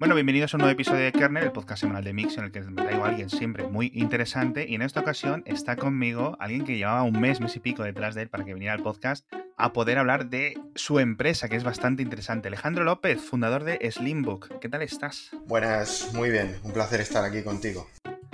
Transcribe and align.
Bueno, 0.00 0.14
bienvenidos 0.14 0.54
a 0.54 0.56
un 0.56 0.62
nuevo 0.62 0.72
episodio 0.72 1.04
de 1.04 1.12
Kernel, 1.12 1.44
el 1.44 1.52
podcast 1.52 1.82
semanal 1.82 2.02
de 2.02 2.14
Mix, 2.14 2.38
en 2.38 2.44
el 2.44 2.50
que 2.50 2.62
me 2.62 2.82
traigo 2.82 3.04
a 3.04 3.08
alguien 3.08 3.28
siempre 3.28 3.64
muy 3.64 3.92
interesante. 3.94 4.64
Y 4.66 4.74
en 4.74 4.80
esta 4.80 5.00
ocasión 5.00 5.42
está 5.44 5.76
conmigo 5.76 6.38
alguien 6.40 6.64
que 6.64 6.78
llevaba 6.78 7.02
un 7.02 7.20
mes, 7.20 7.38
mes 7.42 7.54
y 7.56 7.60
pico 7.60 7.82
detrás 7.82 8.14
de 8.14 8.22
él 8.22 8.30
para 8.30 8.46
que 8.46 8.54
viniera 8.54 8.72
al 8.72 8.82
podcast 8.82 9.30
a 9.58 9.74
poder 9.74 9.98
hablar 9.98 10.30
de 10.30 10.58
su 10.74 11.00
empresa, 11.00 11.50
que 11.50 11.56
es 11.56 11.64
bastante 11.64 12.02
interesante. 12.02 12.48
Alejandro 12.48 12.82
López, 12.82 13.20
fundador 13.20 13.64
de 13.64 13.78
Slimbook. 13.90 14.58
¿Qué 14.58 14.70
tal 14.70 14.80
estás? 14.80 15.32
Buenas, 15.46 16.14
muy 16.14 16.30
bien. 16.30 16.56
Un 16.62 16.72
placer 16.72 17.02
estar 17.02 17.22
aquí 17.22 17.42
contigo. 17.42 17.86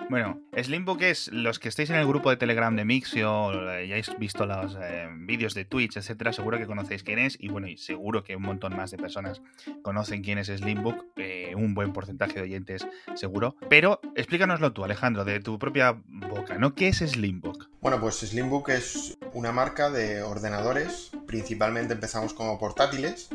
Bueno, 0.09 0.41
Slimbook 0.57 1.02
es 1.02 1.29
los 1.32 1.59
que 1.59 1.68
estéis 1.68 1.91
en 1.91 1.96
el 1.96 2.06
grupo 2.06 2.30
de 2.30 2.36
Telegram 2.36 2.75
de 2.77 2.84
Mixio, 2.84 3.48
hayáis 3.68 4.16
visto 4.18 4.46
los 4.46 4.77
eh, 4.80 5.09
vídeos 5.12 5.52
de 5.55 5.64
Twitch, 5.64 5.96
etcétera, 5.96 6.32
seguro 6.32 6.59
que 6.59 6.66
conocéis 6.66 7.02
quién 7.02 7.18
es 7.18 7.36
y 7.41 7.48
bueno, 7.48 7.66
y 7.66 7.77
seguro 7.77 8.23
que 8.23 8.37
un 8.37 8.42
montón 8.42 8.77
más 8.77 8.92
de 8.92 8.98
personas 8.98 9.42
conocen 9.82 10.23
quién 10.23 10.38
es 10.38 10.46
Slimbook, 10.46 11.06
eh, 11.16 11.55
un 11.56 11.74
buen 11.74 11.92
porcentaje 11.92 12.34
de 12.34 12.42
oyentes 12.42 12.87
seguro. 13.16 13.56
Pero 13.69 14.01
explícanoslo 14.15 14.73
tú, 14.73 14.84
Alejandro, 14.84 15.24
de 15.24 15.41
tu 15.41 15.59
propia 15.59 16.01
boca, 16.07 16.57
¿no? 16.57 16.77
¿Qué 16.77 16.87
es 16.87 16.98
Slimbook? 16.98 17.68
Bueno, 17.80 18.01
pues 18.01 18.16
Slimbook 18.16 18.68
es 18.68 19.18
una 19.32 19.51
marca 19.51 19.91
de 19.91 20.23
ordenadores, 20.23 21.10
principalmente 21.27 21.95
empezamos 21.95 22.32
como 22.32 22.60
portátiles, 22.60 23.29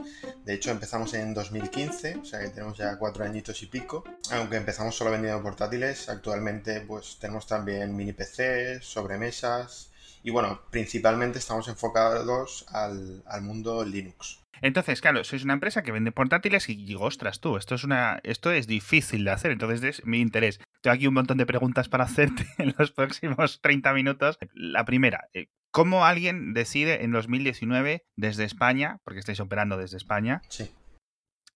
de 0.45 0.53
hecho 0.53 0.71
empezamos 0.71 1.13
en 1.13 1.33
2015, 1.33 2.17
o 2.17 2.25
sea 2.25 2.39
que 2.39 2.49
tenemos 2.49 2.77
ya 2.77 2.97
cuatro 2.97 3.23
añitos 3.23 3.61
y 3.61 3.67
pico, 3.67 4.03
aunque 4.31 4.57
empezamos 4.57 4.95
solo 4.95 5.11
vendiendo 5.11 5.41
portátiles, 5.41 6.09
actualmente 6.09 6.81
pues 6.81 7.17
tenemos 7.19 7.47
también 7.47 7.95
mini 7.95 8.13
PCs, 8.13 8.83
sobremesas 8.83 9.91
y 10.23 10.31
bueno, 10.31 10.61
principalmente 10.69 11.39
estamos 11.39 11.67
enfocados 11.67 12.65
al, 12.69 13.23
mundo 13.41 13.83
Linux. 13.83 14.39
Entonces, 14.61 15.01
claro, 15.01 15.23
sois 15.23 15.43
una 15.43 15.53
empresa 15.53 15.81
que 15.81 15.91
vende 15.91 16.11
portátiles 16.11 16.69
y 16.69 16.75
digo, 16.75 17.05
ostras, 17.05 17.39
tú, 17.39 17.57
esto 17.57 17.73
es 17.73 17.83
una, 17.83 18.19
esto 18.23 18.51
es 18.51 18.67
difícil 18.67 19.25
de 19.25 19.31
hacer, 19.31 19.51
entonces 19.51 19.81
es 19.83 20.05
mi 20.05 20.19
interés. 20.21 20.59
Tengo 20.81 20.93
aquí 20.93 21.07
un 21.07 21.15
montón 21.15 21.39
de 21.39 21.47
preguntas 21.47 21.89
para 21.89 22.03
hacerte 22.03 22.45
en 22.59 22.75
los 22.77 22.91
próximos 22.91 23.59
30 23.61 23.91
minutos. 23.93 24.37
La 24.53 24.85
primera, 24.85 25.29
eh, 25.33 25.47
¿cómo 25.71 26.05
alguien 26.05 26.53
decide 26.53 27.03
en 27.03 27.11
2019 27.11 28.03
desde 28.15 28.43
España, 28.45 28.99
porque 29.03 29.19
estáis 29.19 29.39
operando 29.39 29.77
desde 29.77 29.97
España, 29.97 30.41
Sí. 30.49 30.71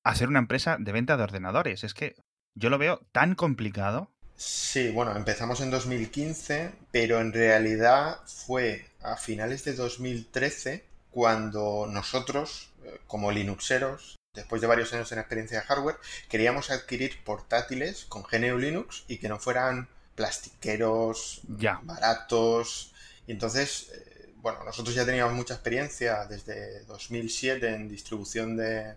hacer 0.03 0.27
una 0.27 0.39
empresa 0.39 0.77
de 0.79 0.91
venta 0.91 1.17
de 1.17 1.23
ordenadores? 1.23 1.83
Es 1.83 1.93
que 1.93 2.15
yo 2.55 2.69
lo 2.69 2.77
veo 2.77 3.01
tan 3.11 3.35
complicado. 3.35 4.11
Sí, 4.37 4.91
bueno, 4.91 5.15
empezamos 5.15 5.61
en 5.61 5.71
2015, 5.71 6.71
pero 6.91 7.21
en 7.21 7.31
realidad 7.31 8.19
fue 8.25 8.85
a 9.01 9.15
finales 9.15 9.63
de 9.63 9.73
2013 9.73 10.85
cuando 11.11 11.87
nosotros, 11.89 12.69
eh, 12.83 12.99
como 13.07 13.31
Linuxeros, 13.31 14.17
después 14.33 14.59
de 14.61 14.67
varios 14.67 14.93
años 14.93 15.09
en 15.13 15.19
experiencia 15.19 15.59
de 15.61 15.65
hardware, 15.65 15.95
queríamos 16.27 16.69
adquirir 16.69 17.23
portátiles 17.23 18.03
con 18.05 18.23
GNU 18.23 18.57
Linux 18.57 19.05
y 19.07 19.17
que 19.19 19.29
no 19.29 19.39
fueran 19.39 19.87
plastiqueros, 20.15 21.41
Ya. 21.57 21.79
baratos. 21.83 22.93
Y 23.27 23.31
entonces, 23.31 23.91
eh, 23.93 24.33
bueno, 24.37 24.63
nosotros 24.63 24.95
ya 24.95 25.05
teníamos 25.05 25.33
mucha 25.33 25.55
experiencia 25.55 26.25
desde 26.25 26.83
2007 26.85 27.73
en 27.73 27.89
distribución 27.89 28.55
de, 28.57 28.95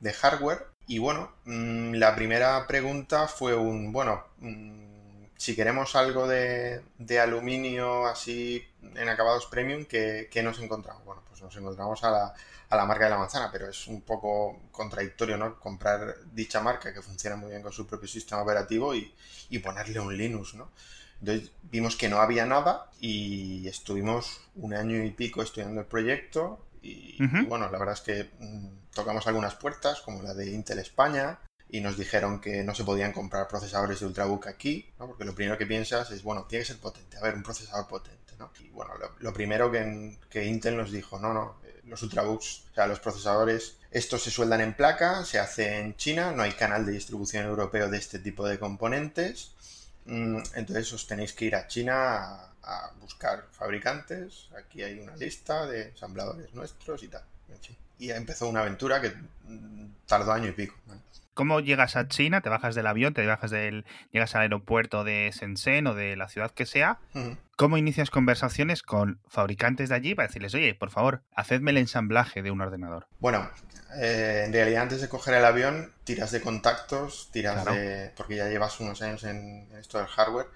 de 0.00 0.12
hardware. 0.12 0.66
Y 0.86 0.98
bueno, 0.98 1.32
mm, 1.44 1.94
la 1.94 2.14
primera 2.14 2.66
pregunta 2.66 3.28
fue 3.28 3.54
un, 3.54 3.92
bueno, 3.92 4.24
mm, 4.38 5.24
si 5.36 5.56
queremos 5.56 5.96
algo 5.96 6.26
de, 6.28 6.82
de 6.98 7.20
aluminio 7.20 8.06
así 8.06 8.64
en 8.94 9.08
acabados 9.08 9.46
premium, 9.46 9.84
¿qué, 9.86 10.28
qué 10.30 10.42
nos 10.42 10.60
encontramos? 10.60 11.04
Bueno, 11.04 11.22
pues 11.28 11.40
nos 11.42 11.56
encontramos 11.56 12.02
a 12.04 12.10
la, 12.10 12.34
a 12.68 12.76
la 12.76 12.84
marca 12.86 13.04
de 13.04 13.10
la 13.10 13.18
manzana, 13.18 13.50
pero 13.50 13.68
es 13.68 13.86
un 13.88 14.02
poco 14.02 14.60
contradictorio, 14.70 15.36
¿no? 15.36 15.58
Comprar 15.58 16.16
dicha 16.32 16.60
marca 16.60 16.92
que 16.92 17.02
funciona 17.02 17.36
muy 17.36 17.50
bien 17.50 17.62
con 17.62 17.72
su 17.72 17.86
propio 17.86 18.08
sistema 18.08 18.42
operativo 18.42 18.94
y, 18.94 19.12
y 19.50 19.58
ponerle 19.58 19.98
un 20.00 20.16
Linux, 20.16 20.54
¿no? 20.54 20.70
Entonces 21.22 21.52
vimos 21.70 21.96
que 21.96 22.08
no 22.08 22.18
había 22.18 22.46
nada 22.46 22.90
y 23.00 23.68
estuvimos 23.68 24.40
un 24.56 24.74
año 24.74 25.04
y 25.04 25.10
pico 25.12 25.40
estudiando 25.40 25.80
el 25.80 25.86
proyecto 25.86 26.66
y, 26.82 27.16
bueno, 27.46 27.70
la 27.70 27.78
verdad 27.78 27.94
es 27.94 28.00
que 28.00 28.30
mm, 28.40 28.90
tocamos 28.92 29.28
algunas 29.28 29.54
puertas, 29.54 30.00
como 30.00 30.20
la 30.20 30.34
de 30.34 30.50
Intel 30.50 30.80
España, 30.80 31.38
y 31.68 31.80
nos 31.80 31.96
dijeron 31.96 32.40
que 32.40 32.64
no 32.64 32.74
se 32.74 32.82
podían 32.82 33.12
comprar 33.12 33.46
procesadores 33.46 34.00
de 34.00 34.06
Ultrabook 34.06 34.48
aquí, 34.48 34.90
¿no? 34.98 35.06
Porque 35.06 35.24
lo 35.24 35.32
primero 35.32 35.56
que 35.56 35.64
piensas 35.64 36.10
es, 36.10 36.24
bueno, 36.24 36.44
tiene 36.48 36.64
que 36.64 36.72
ser 36.72 36.80
potente, 36.80 37.16
a 37.16 37.22
ver, 37.22 37.34
un 37.34 37.44
procesador 37.44 37.86
potente, 37.86 38.34
¿no? 38.36 38.50
Y 38.58 38.70
bueno, 38.70 38.94
lo, 38.98 39.12
lo 39.20 39.32
primero 39.32 39.70
que, 39.70 40.18
que 40.28 40.44
Intel 40.44 40.76
nos 40.76 40.90
dijo, 40.90 41.20
no, 41.20 41.32
no, 41.32 41.56
eh, 41.64 41.82
los 41.84 42.02
Ultrabooks, 42.02 42.64
o 42.72 42.74
sea, 42.74 42.88
los 42.88 42.98
procesadores, 42.98 43.76
estos 43.92 44.24
se 44.24 44.32
sueldan 44.32 44.60
en 44.60 44.74
placa, 44.74 45.24
se 45.24 45.38
hace 45.38 45.78
en 45.78 45.96
China, 45.96 46.32
no 46.32 46.42
hay 46.42 46.52
canal 46.52 46.84
de 46.84 46.92
distribución 46.92 47.46
europeo 47.46 47.88
de 47.88 47.98
este 47.98 48.18
tipo 48.18 48.44
de 48.44 48.58
componentes, 48.58 49.52
entonces 50.06 50.92
os 50.92 51.06
tenéis 51.06 51.32
que 51.32 51.44
ir 51.44 51.54
a 51.54 51.66
China 51.66 52.48
a, 52.62 52.90
buscar 53.00 53.44
fabricantes, 53.52 54.48
aquí 54.56 54.82
hay 54.82 55.00
una 55.00 55.16
lista 55.16 55.66
de 55.66 55.88
ensambladores 55.88 56.52
nuestros 56.54 57.02
y 57.02 57.08
tal, 57.08 57.22
en 57.48 57.58
fin. 57.58 57.76
Y 57.98 58.10
empezó 58.10 58.48
una 58.48 58.60
aventura 58.60 59.00
que 59.00 59.10
mm, 59.10 59.86
tardó 60.06 60.32
año 60.32 60.48
y 60.48 60.52
pico. 60.52 60.74
¿Cómo 61.34 61.60
llegas 61.60 61.96
a 61.96 62.08
China? 62.08 62.40
¿Te 62.42 62.48
bajas 62.50 62.74
del 62.74 62.86
avión? 62.86 63.14
¿Te 63.14 63.24
bajas 63.26 63.50
del. 63.50 63.84
llegas 64.10 64.34
al 64.34 64.42
aeropuerto 64.42 65.02
de 65.04 65.30
Shenzhen 65.34 65.86
o 65.86 65.94
de 65.94 66.16
la 66.16 66.28
ciudad 66.28 66.50
que 66.50 66.66
sea? 66.66 66.98
¿Cómo 67.56 67.76
inicias 67.78 68.10
conversaciones 68.10 68.82
con 68.82 69.20
fabricantes 69.28 69.88
de 69.88 69.94
allí 69.94 70.14
para 70.14 70.28
decirles, 70.28 70.54
oye, 70.54 70.74
por 70.74 70.90
favor, 70.90 71.22
hacedme 71.34 71.70
el 71.70 71.78
ensamblaje 71.78 72.42
de 72.42 72.50
un 72.50 72.60
ordenador? 72.60 73.06
Bueno, 73.20 73.48
eh, 73.96 74.44
en 74.46 74.52
realidad 74.52 74.82
antes 74.82 75.00
de 75.00 75.08
coger 75.08 75.34
el 75.34 75.44
avión 75.44 75.92
tiras 76.04 76.32
de 76.32 76.40
contactos, 76.40 77.30
tiras 77.32 77.62
Claro. 77.62 77.74
de... 77.78 78.10
porque 78.16 78.36
ya 78.36 78.48
llevas 78.48 78.78
unos 78.80 79.00
años 79.02 79.24
en 79.24 79.68
esto 79.78 79.98
del 79.98 80.06
hardware 80.08 80.46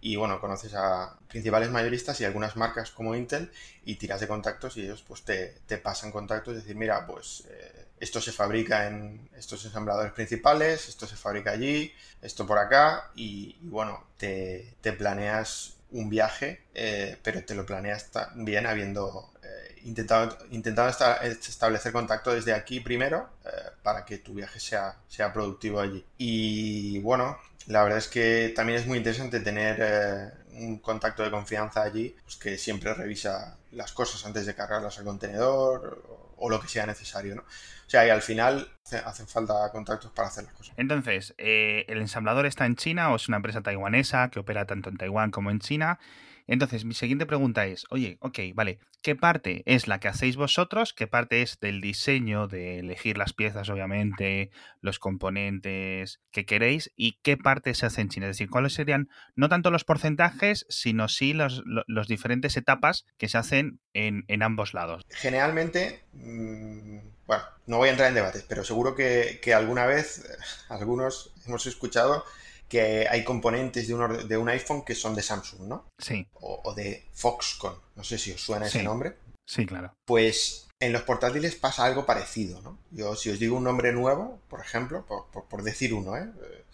y 0.00 0.16
bueno, 0.16 0.40
conoces 0.40 0.74
a 0.74 1.16
principales 1.28 1.70
mayoristas 1.70 2.20
y 2.20 2.24
algunas 2.24 2.56
marcas 2.56 2.90
como 2.90 3.14
Intel 3.14 3.50
y 3.84 3.94
tiras 3.96 4.20
de 4.20 4.28
contactos 4.28 4.76
y 4.76 4.82
ellos 4.82 5.02
pues 5.06 5.22
te, 5.24 5.54
te 5.66 5.78
pasan 5.78 6.12
contactos 6.12 6.52
y 6.54 6.56
decir, 6.56 6.76
mira, 6.76 7.06
pues 7.06 7.44
eh, 7.50 7.85
esto 8.00 8.20
se 8.20 8.32
fabrica 8.32 8.86
en 8.88 9.28
estos 9.36 9.64
ensambladores 9.64 10.12
principales, 10.12 10.88
esto 10.88 11.06
se 11.06 11.16
fabrica 11.16 11.50
allí, 11.52 11.92
esto 12.22 12.46
por 12.46 12.58
acá 12.58 13.10
y, 13.14 13.56
bueno, 13.62 14.04
te, 14.18 14.74
planeas 14.98 15.74
un 15.90 16.08
viaje, 16.10 16.62
eh, 16.74 17.16
pero 17.22 17.44
te 17.44 17.54
lo 17.54 17.64
planeas 17.64 18.10
bien 18.34 18.66
habiendo 18.66 19.30
eh, 19.42 19.80
intentado, 19.84 20.36
intentado 20.50 20.88
esta- 20.88 21.16
establecer 21.26 21.92
contacto 21.92 22.32
desde 22.34 22.52
aquí 22.52 22.80
primero 22.80 23.28
eh, 23.44 23.48
para 23.82 24.04
que 24.04 24.18
tu 24.18 24.34
viaje 24.34 24.60
sea, 24.60 24.96
sea 25.08 25.32
productivo 25.32 25.80
allí. 25.80 26.04
Y 26.18 26.98
bueno, 27.00 27.38
la 27.66 27.82
verdad 27.82 27.98
es 27.98 28.08
que 28.08 28.52
también 28.54 28.78
es 28.80 28.86
muy 28.86 28.98
interesante 28.98 29.40
tener 29.40 29.76
eh, 29.80 30.30
un 30.52 30.78
contacto 30.78 31.22
de 31.22 31.30
confianza 31.30 31.82
allí, 31.82 32.14
pues 32.24 32.36
que 32.36 32.58
siempre 32.58 32.94
revisa 32.94 33.56
las 33.72 33.92
cosas 33.92 34.24
antes 34.26 34.46
de 34.46 34.54
cargarlas 34.54 34.98
al 34.98 35.04
contenedor 35.04 36.25
o, 36.36 36.50
lo 36.50 36.60
que 36.60 36.68
sea 36.68 36.86
necesario, 36.86 37.34
¿no? 37.34 37.42
O 37.42 37.88
sea, 37.90 38.06
y 38.06 38.10
al 38.10 38.22
final 38.22 38.68
hace- 38.84 38.98
hacen 38.98 39.26
falta 39.28 39.70
contactos 39.72 40.10
para 40.10 40.28
hacer 40.28 40.44
las 40.44 40.52
cosas. 40.54 40.74
Entonces, 40.76 41.34
eh, 41.38 41.84
¿el 41.88 41.98
ensamblador 41.98 42.46
está 42.46 42.66
en 42.66 42.76
China 42.76 43.10
o 43.12 43.16
es 43.16 43.28
una 43.28 43.36
empresa 43.38 43.60
taiwanesa 43.62 44.28
que 44.30 44.40
opera 44.40 44.64
tanto 44.66 44.88
en 44.90 44.96
Taiwán 44.96 45.30
como 45.30 45.50
en 45.50 45.60
China? 45.60 45.98
Entonces, 46.46 46.84
mi 46.84 46.94
siguiente 46.94 47.26
pregunta 47.26 47.66
es, 47.66 47.86
oye, 47.90 48.18
ok, 48.20 48.38
vale, 48.54 48.78
¿qué 49.02 49.16
parte 49.16 49.62
es 49.66 49.88
la 49.88 49.98
que 50.00 50.08
hacéis 50.08 50.36
vosotros? 50.36 50.92
¿Qué 50.92 51.06
parte 51.06 51.42
es 51.42 51.58
del 51.60 51.80
diseño, 51.80 52.46
de 52.48 52.78
elegir 52.78 53.18
las 53.18 53.32
piezas, 53.32 53.68
obviamente, 53.68 54.50
los 54.80 54.98
componentes 54.98 56.20
que 56.30 56.44
queréis? 56.46 56.92
¿Y 56.96 57.18
qué 57.22 57.36
parte 57.36 57.74
se 57.74 57.86
hace 57.86 58.00
en 58.00 58.08
China? 58.08 58.26
Es 58.26 58.36
decir, 58.36 58.50
¿cuáles 58.50 58.74
serían 58.74 59.08
no 59.34 59.48
tanto 59.48 59.70
los 59.70 59.84
porcentajes, 59.84 60.66
sino 60.68 61.08
sí 61.08 61.32
lo- 61.32 61.48
los 61.86 62.08
diferentes 62.08 62.56
etapas 62.56 63.04
que 63.18 63.28
se 63.28 63.38
hacen 63.38 63.80
en, 63.92 64.24
en 64.28 64.42
ambos 64.42 64.74
lados? 64.74 65.04
Generalmente, 65.10 66.04
mm, 66.12 66.98
bueno, 67.26 67.42
no 67.66 67.78
voy 67.78 67.88
a 67.88 67.92
entrar 67.92 68.08
en 68.08 68.14
debates, 68.14 68.44
pero 68.48 68.62
seguro 68.64 68.94
que, 68.94 69.40
que 69.42 69.52
alguna 69.54 69.86
vez 69.86 70.24
algunos 70.68 71.32
hemos 71.46 71.66
escuchado 71.66 72.24
que 72.68 73.06
hay 73.08 73.22
componentes 73.24 73.86
de 73.88 73.94
un, 73.94 74.00
orde- 74.02 74.24
de 74.24 74.36
un 74.36 74.48
iPhone 74.48 74.84
que 74.84 74.94
son 74.94 75.14
de 75.14 75.22
Samsung, 75.22 75.62
¿no? 75.68 75.86
Sí, 75.98 76.26
O, 76.34 76.60
o 76.64 76.74
de 76.74 77.06
Foxconn, 77.12 77.76
no 77.94 78.02
sé 78.04 78.18
si 78.18 78.32
os 78.32 78.40
suena 78.40 78.66
ese 78.66 78.82
nombre. 78.82 79.16
sí, 79.46 79.64
claro. 79.66 79.92
Pues 80.04 80.66
en 80.80 80.92
los 80.92 81.02
portátiles 81.02 81.54
pasa 81.54 81.84
algo 81.84 82.04
parecido, 82.04 82.60
¿no? 82.62 82.78
Yo, 82.90 83.14
si 83.16 83.30
os 83.30 83.38
digo 83.38 83.56
un 83.56 83.64
nombre 83.64 83.92
nuevo, 83.92 84.40
por 84.48 84.60
ejemplo, 84.60 85.06
por, 85.06 85.26
por- 85.26 85.44
por 85.44 85.62
decir 85.62 85.94
uno, 85.94 86.16
¿eh? 86.16 86.28
Eh, 86.42 86.64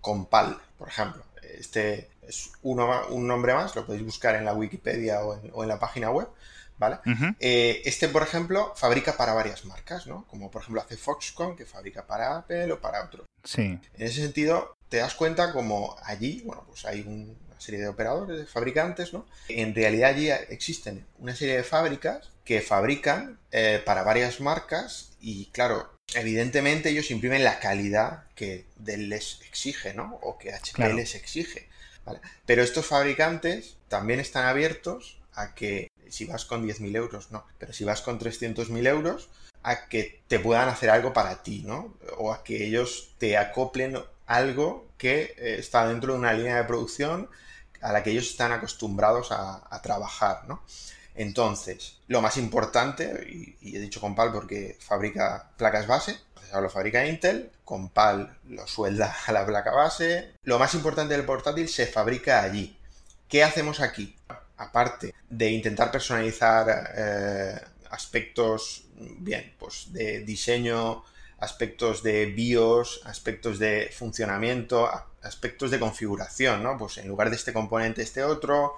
Compal, 0.00 0.60
por 0.78 0.88
ejemplo. 0.88 1.24
Este 1.42 2.08
es 2.22 2.52
uno, 2.62 3.06
un 3.08 3.26
nombre 3.26 3.54
más, 3.54 3.74
lo 3.74 3.84
podéis 3.86 4.04
buscar 4.04 4.36
en 4.36 4.44
la 4.44 4.52
Wikipedia 4.52 5.20
o 5.24 5.34
en, 5.34 5.50
o 5.54 5.62
en 5.62 5.68
la 5.68 5.78
página 5.78 6.10
web, 6.10 6.28
¿vale? 6.78 6.98
Eh, 7.40 7.82
este, 7.84 8.08
por 8.08 8.22
ejemplo, 8.22 8.72
fabrica 8.76 9.16
para 9.16 9.32
varias 9.34 9.64
marcas, 9.64 10.06
¿no? 10.06 10.24
Como 10.28 10.50
por 10.50 10.62
ejemplo 10.62 10.80
hace 10.82 10.96
Foxconn, 10.96 11.56
que 11.56 11.66
fabrica 11.66 12.06
para 12.06 12.36
Apple 12.38 12.70
o 12.72 12.80
para 12.80 13.02
otros. 13.04 13.26
Sí, 13.42 13.62
En 13.62 14.06
ese 14.06 14.20
sentido, 14.22 14.76
te 14.88 14.98
das 14.98 15.14
cuenta 15.14 15.52
como 15.52 15.96
allí, 16.04 16.42
bueno, 16.44 16.64
pues 16.66 16.84
hay 16.84 17.00
un- 17.00 17.36
una 17.50 17.60
serie 17.60 17.80
de 17.80 17.88
operadores, 17.88 18.38
de 18.38 18.46
fabricantes, 18.46 19.12
¿no? 19.12 19.26
En 19.48 19.74
realidad 19.74 20.10
allí 20.10 20.30
existen 20.48 21.06
una 21.18 21.34
serie 21.34 21.56
de 21.56 21.64
fábricas 21.64 22.30
que 22.44 22.60
fabrican 22.60 23.38
eh, 23.50 23.82
para 23.84 24.02
varias 24.02 24.40
marcas 24.40 25.10
y 25.20 25.46
claro, 25.46 25.90
evidentemente 26.14 26.90
ellos 26.90 27.10
imprimen 27.10 27.44
la 27.44 27.58
calidad 27.58 28.24
que 28.34 28.66
Dell 28.76 29.08
les 29.08 29.40
exige, 29.42 29.92
¿no? 29.94 30.18
O 30.22 30.38
que 30.38 30.52
HP 30.52 30.82
les 30.94 31.14
exige. 31.14 31.68
Pero 32.46 32.62
estos 32.62 32.86
fabricantes 32.86 33.76
también 33.88 34.18
están 34.20 34.46
abiertos 34.46 35.18
a 35.34 35.54
que 35.54 35.90
si 36.08 36.24
vas 36.24 36.44
con 36.46 36.62
10.000 36.66 36.94
euros, 36.96 37.30
no, 37.30 37.44
pero 37.58 37.72
si 37.74 37.84
vas 37.84 38.00
con 38.00 38.18
300.000 38.18 38.86
euros, 38.86 39.28
a 39.62 39.88
que 39.88 40.22
te 40.28 40.38
puedan 40.40 40.68
hacer 40.70 40.88
algo 40.88 41.12
para 41.12 41.42
ti, 41.42 41.62
¿no? 41.66 41.94
O 42.16 42.32
a 42.32 42.42
que 42.44 42.64
ellos 42.64 43.14
te 43.18 43.36
acoplen 43.36 43.98
algo 44.28 44.86
que 44.96 45.34
eh, 45.36 45.56
está 45.58 45.88
dentro 45.88 46.12
de 46.12 46.18
una 46.20 46.32
línea 46.32 46.56
de 46.56 46.64
producción 46.64 47.28
a 47.80 47.92
la 47.92 48.02
que 48.02 48.10
ellos 48.10 48.28
están 48.28 48.52
acostumbrados 48.52 49.32
a, 49.32 49.80
trabajar, 49.82 50.44
¿no? 50.46 50.62
Entonces, 51.14 51.98
lo 52.08 52.20
más 52.20 52.36
importante, 52.36 53.56
y, 53.60 53.76
he 53.76 53.80
dicho 53.80 54.00
Compal 54.00 54.32
porque 54.32 54.76
fabrica 54.80 55.50
placas 55.56 55.86
base, 55.86 56.18
lo 56.52 56.70
fabrica 56.70 57.06
Intel, 57.06 57.50
Compal 57.64 58.38
lo 58.48 58.66
suelda 58.66 59.14
a 59.26 59.32
la 59.32 59.44
placa 59.44 59.70
base. 59.72 60.32
Lo 60.44 60.58
más 60.58 60.74
importante 60.74 61.14
del 61.14 61.26
portátil 61.26 61.68
se 61.68 61.86
fabrica 61.86 62.42
allí. 62.42 62.78
¿Qué 63.28 63.44
hacemos 63.44 63.80
aquí? 63.80 64.16
Aparte 64.56 65.14
de 65.28 65.50
intentar 65.50 65.90
personalizar 65.90 66.92
eh, 66.96 67.60
aspectos, 67.90 68.84
bien, 68.96 69.54
pues 69.58 69.92
de 69.92 70.20
diseño, 70.20 71.04
aspectos 71.38 72.02
de 72.02 72.26
BIOS, 72.26 73.02
aspectos 73.04 73.58
de 73.58 73.90
funcionamiento, 73.92 74.88
aspectos 75.22 75.70
de 75.70 75.78
configuración, 75.78 76.62
¿no? 76.62 76.76
Pues 76.76 76.98
en 76.98 77.08
lugar 77.08 77.30
de 77.30 77.36
este 77.36 77.52
componente, 77.52 78.02
este 78.02 78.24
otro. 78.24 78.74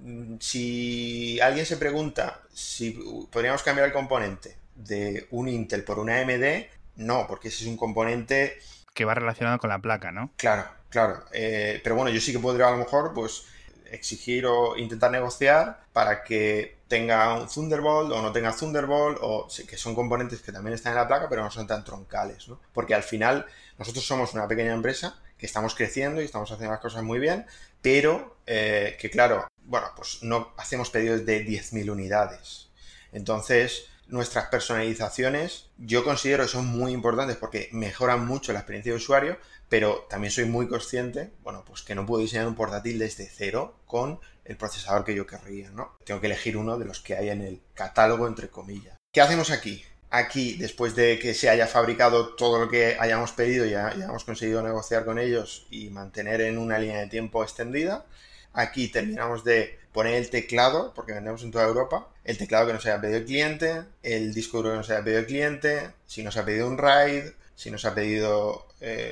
Mm, 0.00 0.36
si 0.38 1.40
alguien 1.40 1.66
se 1.66 1.76
pregunta 1.76 2.42
si 2.52 2.90
podríamos 3.30 3.62
cambiar 3.62 3.88
el 3.88 3.92
componente 3.92 4.56
de 4.74 5.26
un 5.30 5.48
Intel 5.48 5.84
por 5.84 5.98
una 5.98 6.20
AMD, 6.20 6.66
no, 6.96 7.26
porque 7.26 7.48
ese 7.48 7.64
es 7.64 7.70
un 7.70 7.76
componente... 7.76 8.58
Que 8.92 9.04
va 9.04 9.14
relacionado 9.14 9.58
con 9.58 9.70
la 9.70 9.80
placa, 9.80 10.12
¿no? 10.12 10.30
Claro, 10.36 10.68
claro. 10.88 11.24
Eh, 11.32 11.80
pero 11.82 11.96
bueno, 11.96 12.10
yo 12.10 12.20
sí 12.20 12.32
que 12.32 12.38
podría 12.38 12.68
a 12.68 12.72
lo 12.72 12.76
mejor, 12.76 13.12
pues, 13.12 13.46
exigir 13.94 14.46
o 14.46 14.76
intentar 14.76 15.10
negociar 15.10 15.84
para 15.92 16.24
que 16.24 16.78
tenga 16.88 17.34
un 17.34 17.48
Thunderbolt 17.48 18.12
o 18.12 18.22
no 18.22 18.32
tenga 18.32 18.54
Thunderbolt, 18.54 19.18
o 19.20 19.48
que 19.66 19.76
son 19.76 19.94
componentes 19.94 20.42
que 20.42 20.52
también 20.52 20.74
están 20.74 20.92
en 20.92 20.98
la 20.98 21.08
placa, 21.08 21.28
pero 21.28 21.42
no 21.42 21.50
son 21.50 21.66
tan 21.66 21.84
troncales. 21.84 22.46
Porque 22.72 22.94
al 22.94 23.02
final 23.02 23.46
nosotros 23.78 24.06
somos 24.06 24.34
una 24.34 24.46
pequeña 24.46 24.72
empresa 24.72 25.18
que 25.38 25.46
estamos 25.46 25.74
creciendo 25.74 26.22
y 26.22 26.24
estamos 26.24 26.50
haciendo 26.50 26.72
las 26.72 26.80
cosas 26.80 27.02
muy 27.02 27.18
bien, 27.18 27.46
pero 27.82 28.36
eh, 28.46 28.96
que 29.00 29.10
claro, 29.10 29.48
bueno, 29.64 29.88
pues 29.96 30.22
no 30.22 30.52
hacemos 30.56 30.90
pedidos 30.90 31.26
de 31.26 31.44
10.000 31.44 31.90
unidades. 31.90 32.68
Entonces, 33.12 33.86
nuestras 34.06 34.46
personalizaciones 34.46 35.70
yo 35.78 36.04
considero 36.04 36.44
que 36.44 36.50
son 36.50 36.66
muy 36.66 36.92
importantes 36.92 37.36
porque 37.36 37.68
mejoran 37.72 38.26
mucho 38.26 38.52
la 38.52 38.60
experiencia 38.60 38.92
de 38.92 38.98
usuario, 38.98 39.38
pero 39.68 40.06
también 40.08 40.30
soy 40.30 40.44
muy 40.44 40.68
consciente, 40.68 41.32
bueno, 41.42 41.64
pues 41.66 41.82
que 41.82 41.94
no 41.94 42.06
puedo 42.06 42.22
diseñar 42.22 42.46
un 42.46 42.54
portátil 42.54 42.98
desde 42.98 43.26
cero 43.26 43.80
con 43.86 44.20
el 44.44 44.56
procesador 44.56 45.04
que 45.04 45.14
yo 45.14 45.26
querría, 45.26 45.70
¿no? 45.70 45.96
Tengo 46.04 46.20
que 46.20 46.26
elegir 46.26 46.56
uno 46.56 46.78
de 46.78 46.84
los 46.84 47.00
que 47.00 47.16
hay 47.16 47.30
en 47.30 47.40
el 47.40 47.60
catálogo, 47.74 48.26
entre 48.26 48.48
comillas. 48.48 48.96
¿Qué 49.12 49.20
hacemos 49.20 49.50
aquí? 49.50 49.84
Aquí, 50.10 50.54
después 50.54 50.94
de 50.94 51.18
que 51.18 51.34
se 51.34 51.48
haya 51.48 51.66
fabricado 51.66 52.34
todo 52.36 52.58
lo 52.58 52.68
que 52.68 52.96
hayamos 53.00 53.32
pedido, 53.32 53.64
ya, 53.64 53.94
ya 53.96 54.04
hemos 54.04 54.24
conseguido 54.24 54.62
negociar 54.62 55.04
con 55.04 55.18
ellos 55.18 55.66
y 55.70 55.90
mantener 55.90 56.40
en 56.42 56.58
una 56.58 56.78
línea 56.78 57.00
de 57.00 57.08
tiempo 57.08 57.42
extendida, 57.42 58.06
aquí 58.52 58.88
terminamos 58.88 59.44
de 59.44 59.78
poner 59.92 60.14
el 60.14 60.30
teclado, 60.30 60.92
porque 60.94 61.12
vendemos 61.12 61.42
en 61.42 61.50
toda 61.50 61.66
Europa, 61.66 62.08
el 62.24 62.38
teclado 62.38 62.66
que 62.66 62.72
nos 62.72 62.86
haya 62.86 63.00
pedido 63.00 63.18
el 63.18 63.24
cliente, 63.24 63.84
el 64.02 64.34
disco 64.34 64.58
duro 64.58 64.70
que 64.70 64.76
nos 64.76 64.90
haya 64.90 65.04
pedido 65.04 65.20
el 65.20 65.26
cliente, 65.26 65.90
si 66.06 66.22
nos 66.22 66.36
ha 66.36 66.44
pedido 66.44 66.68
un 66.68 66.78
RAID, 66.78 67.30
si 67.54 67.70
nos 67.70 67.84
ha 67.84 67.94
pedido 67.94 68.66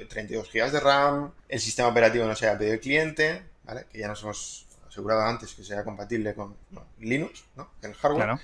32 0.09 0.51
GB 0.53 0.71
de 0.71 0.81
RAM, 0.81 1.33
el 1.49 1.61
sistema 1.61 1.89
operativo 1.89 2.27
nos 2.27 2.43
haya 2.43 2.59
pedido 2.59 2.75
el 2.75 2.81
cliente, 2.81 3.43
¿vale? 3.65 3.87
que 3.91 3.99
ya 3.99 4.09
nos 4.09 4.23
hemos 4.23 4.67
asegurado 4.87 5.23
antes 5.23 5.55
que 5.55 5.65
sea 5.65 5.85
compatible 5.85 6.35
con 6.35 6.57
Linux, 6.99 7.45
¿no? 7.57 7.71
el 7.83 7.95
hardware. 7.95 8.39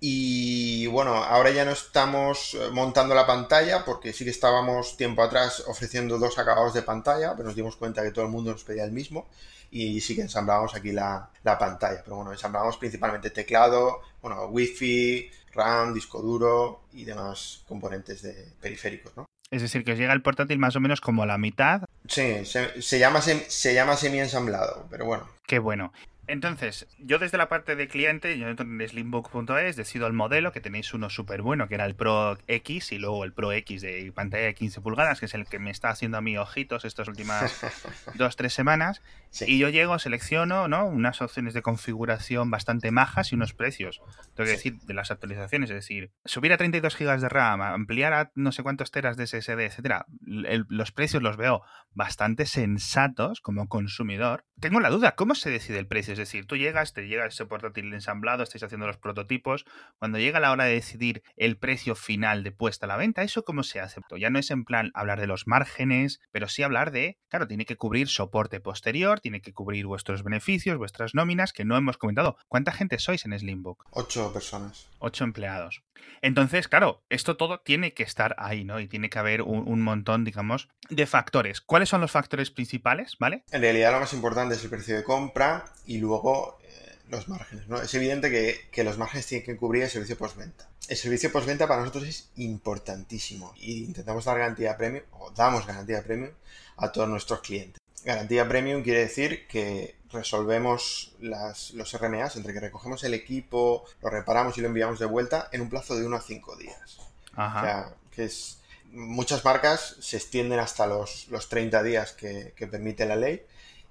Y 0.00 0.86
bueno, 0.86 1.14
ahora 1.14 1.50
ya 1.50 1.64
no 1.64 1.72
estamos 1.72 2.54
eh, 2.54 2.70
montando 2.70 3.16
la 3.16 3.26
pantalla 3.26 3.84
porque 3.84 4.12
sí 4.12 4.22
que 4.22 4.30
estábamos 4.30 4.96
tiempo 4.96 5.22
atrás 5.22 5.64
ofreciendo 5.66 6.18
dos 6.18 6.38
acabados 6.38 6.72
de 6.74 6.82
pantalla, 6.82 7.34
pero 7.34 7.48
nos 7.48 7.56
dimos 7.56 7.74
cuenta 7.74 8.02
que 8.02 8.12
todo 8.12 8.24
el 8.24 8.30
mundo 8.30 8.52
nos 8.52 8.62
pedía 8.62 8.84
el 8.84 8.92
mismo 8.92 9.26
y 9.72 10.00
sí 10.00 10.14
que 10.14 10.22
ensamblábamos 10.22 10.74
aquí 10.76 10.92
la, 10.92 11.30
la 11.42 11.58
pantalla. 11.58 12.00
Pero 12.04 12.16
bueno, 12.16 12.32
ensamblábamos 12.32 12.76
principalmente 12.76 13.30
teclado, 13.30 14.02
bueno, 14.22 14.46
wifi, 14.46 15.28
RAM, 15.52 15.92
disco 15.92 16.22
duro 16.22 16.82
y 16.92 17.04
demás 17.04 17.64
componentes 17.66 18.22
de 18.22 18.52
periféricos, 18.60 19.16
¿no? 19.16 19.26
Es 19.50 19.62
decir, 19.62 19.84
que 19.84 19.92
os 19.92 19.98
llega 19.98 20.12
el 20.12 20.22
portátil 20.22 20.58
más 20.58 20.76
o 20.76 20.80
menos 20.80 21.00
como 21.00 21.22
a 21.22 21.26
la 21.26 21.38
mitad. 21.38 21.82
Sí, 22.06 22.44
se, 22.44 22.82
se 22.82 22.98
llama, 22.98 23.22
se 23.22 23.74
llama 23.74 23.96
semi-ensamblado, 23.96 24.86
pero 24.90 25.06
bueno. 25.06 25.26
Qué 25.46 25.58
bueno. 25.58 25.92
Entonces, 26.28 26.86
yo 26.98 27.18
desde 27.18 27.38
la 27.38 27.48
parte 27.48 27.74
de 27.74 27.88
cliente, 27.88 28.38
yo 28.38 28.48
en 28.48 28.56
slimbook.es 28.86 29.76
decido 29.76 30.06
el 30.06 30.12
modelo, 30.12 30.52
que 30.52 30.60
tenéis 30.60 30.92
uno 30.92 31.08
súper 31.08 31.40
bueno, 31.40 31.68
que 31.68 31.74
era 31.74 31.86
el 31.86 31.94
Pro 31.94 32.36
X, 32.46 32.92
y 32.92 32.98
luego 32.98 33.24
el 33.24 33.32
Pro 33.32 33.50
X 33.52 33.80
de 33.80 34.12
pantalla 34.14 34.44
de 34.44 34.54
15 34.54 34.82
pulgadas, 34.82 35.20
que 35.20 35.26
es 35.26 35.32
el 35.32 35.46
que 35.46 35.58
me 35.58 35.70
está 35.70 35.88
haciendo 35.88 36.18
a 36.18 36.20
mí 36.20 36.36
ojitos 36.36 36.84
estas 36.84 37.08
últimas 37.08 37.58
dos, 38.14 38.36
tres 38.36 38.52
semanas. 38.52 39.00
Y 39.46 39.58
yo 39.58 39.70
llego, 39.70 39.98
selecciono 39.98 40.68
¿no? 40.68 40.84
unas 40.86 41.22
opciones 41.22 41.54
de 41.54 41.62
configuración 41.62 42.50
bastante 42.50 42.90
majas 42.90 43.32
y 43.32 43.34
unos 43.34 43.54
precios. 43.54 44.02
Tengo 44.34 44.48
que 44.48 44.56
decir, 44.56 44.78
de 44.80 44.94
las 44.94 45.10
actualizaciones, 45.10 45.70
es 45.70 45.76
decir, 45.76 46.10
subir 46.26 46.52
a 46.52 46.58
32 46.58 46.94
GB 46.94 47.20
de 47.20 47.28
RAM, 47.30 47.62
ampliar 47.62 48.12
a 48.12 48.32
no 48.34 48.52
sé 48.52 48.62
cuántos 48.62 48.90
teras 48.90 49.16
de 49.16 49.26
SSD, 49.26 49.60
etcétera. 49.60 50.04
los 50.20 50.92
precios 50.92 51.22
los 51.22 51.38
veo 51.38 51.62
bastante 51.94 52.44
sensatos 52.44 53.40
como 53.40 53.66
consumidor. 53.68 54.44
Tengo 54.60 54.80
la 54.80 54.90
duda, 54.90 55.14
¿cómo 55.14 55.34
se 55.34 55.48
decide 55.48 55.78
el 55.78 55.86
precio? 55.86 56.17
Es 56.18 56.28
decir, 56.28 56.46
tú 56.46 56.56
llegas, 56.56 56.94
te 56.94 57.06
llega 57.06 57.26
ese 57.26 57.46
portátil 57.46 57.94
ensamblado, 57.94 58.42
estáis 58.42 58.64
haciendo 58.64 58.88
los 58.88 58.96
prototipos. 58.96 59.64
Cuando 59.98 60.18
llega 60.18 60.40
la 60.40 60.50
hora 60.50 60.64
de 60.64 60.74
decidir 60.74 61.22
el 61.36 61.56
precio 61.56 61.94
final 61.94 62.42
de 62.42 62.50
puesta 62.50 62.86
a 62.86 62.88
la 62.88 62.96
venta, 62.96 63.22
¿eso 63.22 63.44
cómo 63.44 63.62
se 63.62 63.78
hace? 63.78 64.00
Ya 64.18 64.30
no 64.30 64.40
es 64.40 64.50
en 64.50 64.64
plan 64.64 64.90
hablar 64.94 65.20
de 65.20 65.28
los 65.28 65.46
márgenes, 65.46 66.20
pero 66.32 66.48
sí 66.48 66.64
hablar 66.64 66.90
de, 66.90 67.18
claro, 67.28 67.46
tiene 67.46 67.66
que 67.66 67.76
cubrir 67.76 68.08
soporte 68.08 68.58
posterior, 68.58 69.20
tiene 69.20 69.40
que 69.40 69.52
cubrir 69.52 69.86
vuestros 69.86 70.24
beneficios, 70.24 70.76
vuestras 70.76 71.14
nóminas, 71.14 71.52
que 71.52 71.64
no 71.64 71.76
hemos 71.76 71.98
comentado. 71.98 72.36
¿Cuánta 72.48 72.72
gente 72.72 72.98
sois 72.98 73.24
en 73.24 73.38
Slimbook? 73.38 73.84
Ocho 73.92 74.32
personas. 74.32 74.88
Ocho 74.98 75.22
empleados. 75.22 75.82
Entonces, 76.22 76.68
claro, 76.68 77.02
esto 77.08 77.36
todo 77.36 77.60
tiene 77.60 77.94
que 77.94 78.02
estar 78.02 78.34
ahí, 78.38 78.64
¿no? 78.64 78.80
Y 78.80 78.88
tiene 78.88 79.10
que 79.10 79.18
haber 79.18 79.42
un, 79.42 79.82
montón, 79.82 80.24
digamos, 80.24 80.68
de 80.90 81.06
factores. 81.06 81.60
¿Cuáles 81.60 81.88
son 81.88 82.00
los 82.00 82.10
factores 82.10 82.50
principales, 82.50 83.16
¿vale? 83.18 83.44
En 83.50 83.62
realidad 83.62 83.92
lo 83.92 84.00
más 84.00 84.12
importante 84.12 84.54
es 84.54 84.64
el 84.64 84.70
precio 84.70 84.96
de 84.96 85.04
compra 85.04 85.64
y 85.86 85.98
luego 85.98 86.58
eh, 86.64 86.96
los 87.08 87.28
márgenes, 87.28 87.68
¿no? 87.68 87.80
Es 87.80 87.94
evidente 87.94 88.30
que, 88.30 88.84
los 88.84 88.98
márgenes 88.98 89.26
tienen 89.26 89.46
que 89.46 89.56
cubrir 89.56 89.84
el 89.84 89.90
servicio 89.90 90.16
postventa. 90.16 90.68
El 90.88 90.96
servicio 90.96 91.30
postventa 91.30 91.66
para 91.68 91.80
nosotros 91.80 92.04
es 92.04 92.30
importantísimo 92.36 93.52
y 93.56 93.84
intentamos 93.84 94.24
dar 94.24 94.38
garantía 94.38 94.76
premium 94.76 95.04
o 95.12 95.30
damos 95.30 95.66
garantía 95.66 96.02
premium 96.02 96.32
a 96.78 96.90
todos 96.90 97.08
nuestros 97.08 97.40
clientes. 97.40 97.80
Garantía 98.04 98.48
premium 98.48 98.82
quiere 98.82 99.00
decir 99.00 99.46
que 99.46 99.98
resolvemos 100.12 101.14
las, 101.20 101.72
los 101.72 101.92
RMAs 101.98 102.36
entre 102.36 102.52
que 102.52 102.60
recogemos 102.60 103.04
el 103.04 103.14
equipo, 103.14 103.84
lo 104.02 104.10
reparamos 104.10 104.56
y 104.58 104.60
lo 104.60 104.68
enviamos 104.68 104.98
de 104.98 105.06
vuelta 105.06 105.48
en 105.52 105.60
un 105.60 105.68
plazo 105.68 105.96
de 105.96 106.06
1 106.06 106.16
a 106.16 106.20
5 106.20 106.56
días. 106.56 106.98
O 107.32 107.60
sea, 107.60 107.94
que 108.10 108.24
es. 108.24 108.58
Muchas 108.90 109.44
marcas 109.44 109.96
se 110.00 110.16
extienden 110.16 110.58
hasta 110.60 110.86
los, 110.86 111.28
los 111.28 111.50
30 111.50 111.82
días 111.82 112.12
que, 112.12 112.54
permite 112.70 113.04
la 113.04 113.16
ley. 113.16 113.44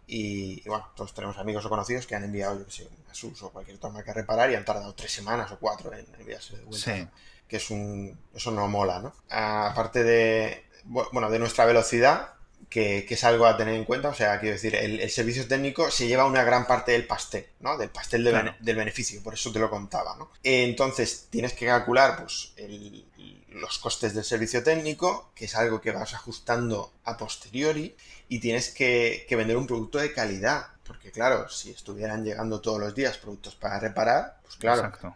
Y, 0.08 0.68
bueno, 0.68 0.90
todos 0.96 1.14
tenemos 1.14 1.38
amigos 1.38 1.66
o 1.66 1.70
conocidos 1.70 2.08
que 2.08 2.16
han 2.16 2.24
enviado, 2.24 2.58
yo 2.58 2.66
que 2.66 2.72
sé, 2.72 2.90
Asus 3.12 3.44
o 3.44 3.52
cualquier 3.52 3.78
otra 3.78 3.90
marca 3.90 4.12
a 4.12 4.16
reparar 4.16 4.50
y 4.50 4.56
han 4.56 4.66
tardado 4.66 4.94
tres 4.96 5.12
semanas 5.12 5.52
o 5.52 5.60
cuatro 5.60 5.94
en 5.94 6.06
enviarse 6.20 6.58
de 6.58 6.64
vuelta. 6.64 7.12
Que 7.48 7.58
es 7.58 7.70
un. 7.70 8.18
Eso 8.34 8.52
no 8.52 8.68
mola, 8.68 9.00
¿no? 9.00 9.14
Aparte 9.30 10.04
de. 10.04 10.66
Bueno, 10.84 11.30
de 11.30 11.40
nuestra 11.40 11.66
velocidad, 11.66 12.34
que, 12.70 13.06
es 13.10 13.24
algo 13.24 13.46
a 13.46 13.58
tener 13.58 13.76
en 13.76 13.86
cuenta. 13.86 14.10
O 14.10 14.14
sea, 14.14 14.40
quiero 14.40 14.56
decir, 14.56 14.76
el, 14.76 15.10
servicio 15.10 15.48
técnico 15.48 15.92
se 15.92 16.08
lleva 16.08 16.26
una 16.26 16.44
gran 16.44 16.68
parte 16.68 16.92
del 16.92 17.06
pastel, 17.06 17.48
¿no? 17.60 17.78
Del 17.78 17.90
pastel 17.90 18.24
del 18.24 18.76
beneficio, 18.76 19.22
por 19.24 19.34
eso 19.34 19.52
te 19.52 19.60
lo 19.60 19.70
contaba, 19.70 20.16
¿no? 20.18 20.32
Entonces, 20.44 21.28
tienes 21.30 21.54
que 21.54 21.66
calcular, 21.66 22.22
pues, 22.22 22.54
los 23.50 23.80
costes 23.80 24.14
del 24.14 24.24
servicio 24.24 24.64
técnico, 24.64 25.32
que 25.36 25.46
es 25.46 25.56
algo 25.56 25.82
que 25.82 25.92
vas 25.92 26.14
ajustando 26.14 26.94
a 27.04 27.18
posteriori, 27.18 27.96
y 28.30 28.40
tienes 28.40 28.70
que, 28.70 29.26
vender 29.32 29.58
un 29.58 29.68
producto 29.68 29.98
de 29.98 30.14
calidad. 30.14 30.68
Porque, 30.84 31.12
claro, 31.12 31.50
si 31.50 31.72
estuvieran 31.72 32.24
llegando 32.24 32.62
todos 32.62 32.80
los 32.80 32.96
días 32.96 33.18
productos 33.18 33.56
para 33.56 33.78
reparar, 33.80 34.40
pues 34.44 34.56
claro, 34.56 34.86
Exacto. 34.86 35.16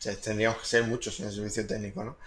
tendríamos 0.22 0.58
que 0.58 0.66
ser 0.66 0.84
muchos 0.84 1.18
en 1.20 1.26
el 1.26 1.32
servicio 1.32 1.66
técnico, 1.66 2.04
¿no? 2.04 2.18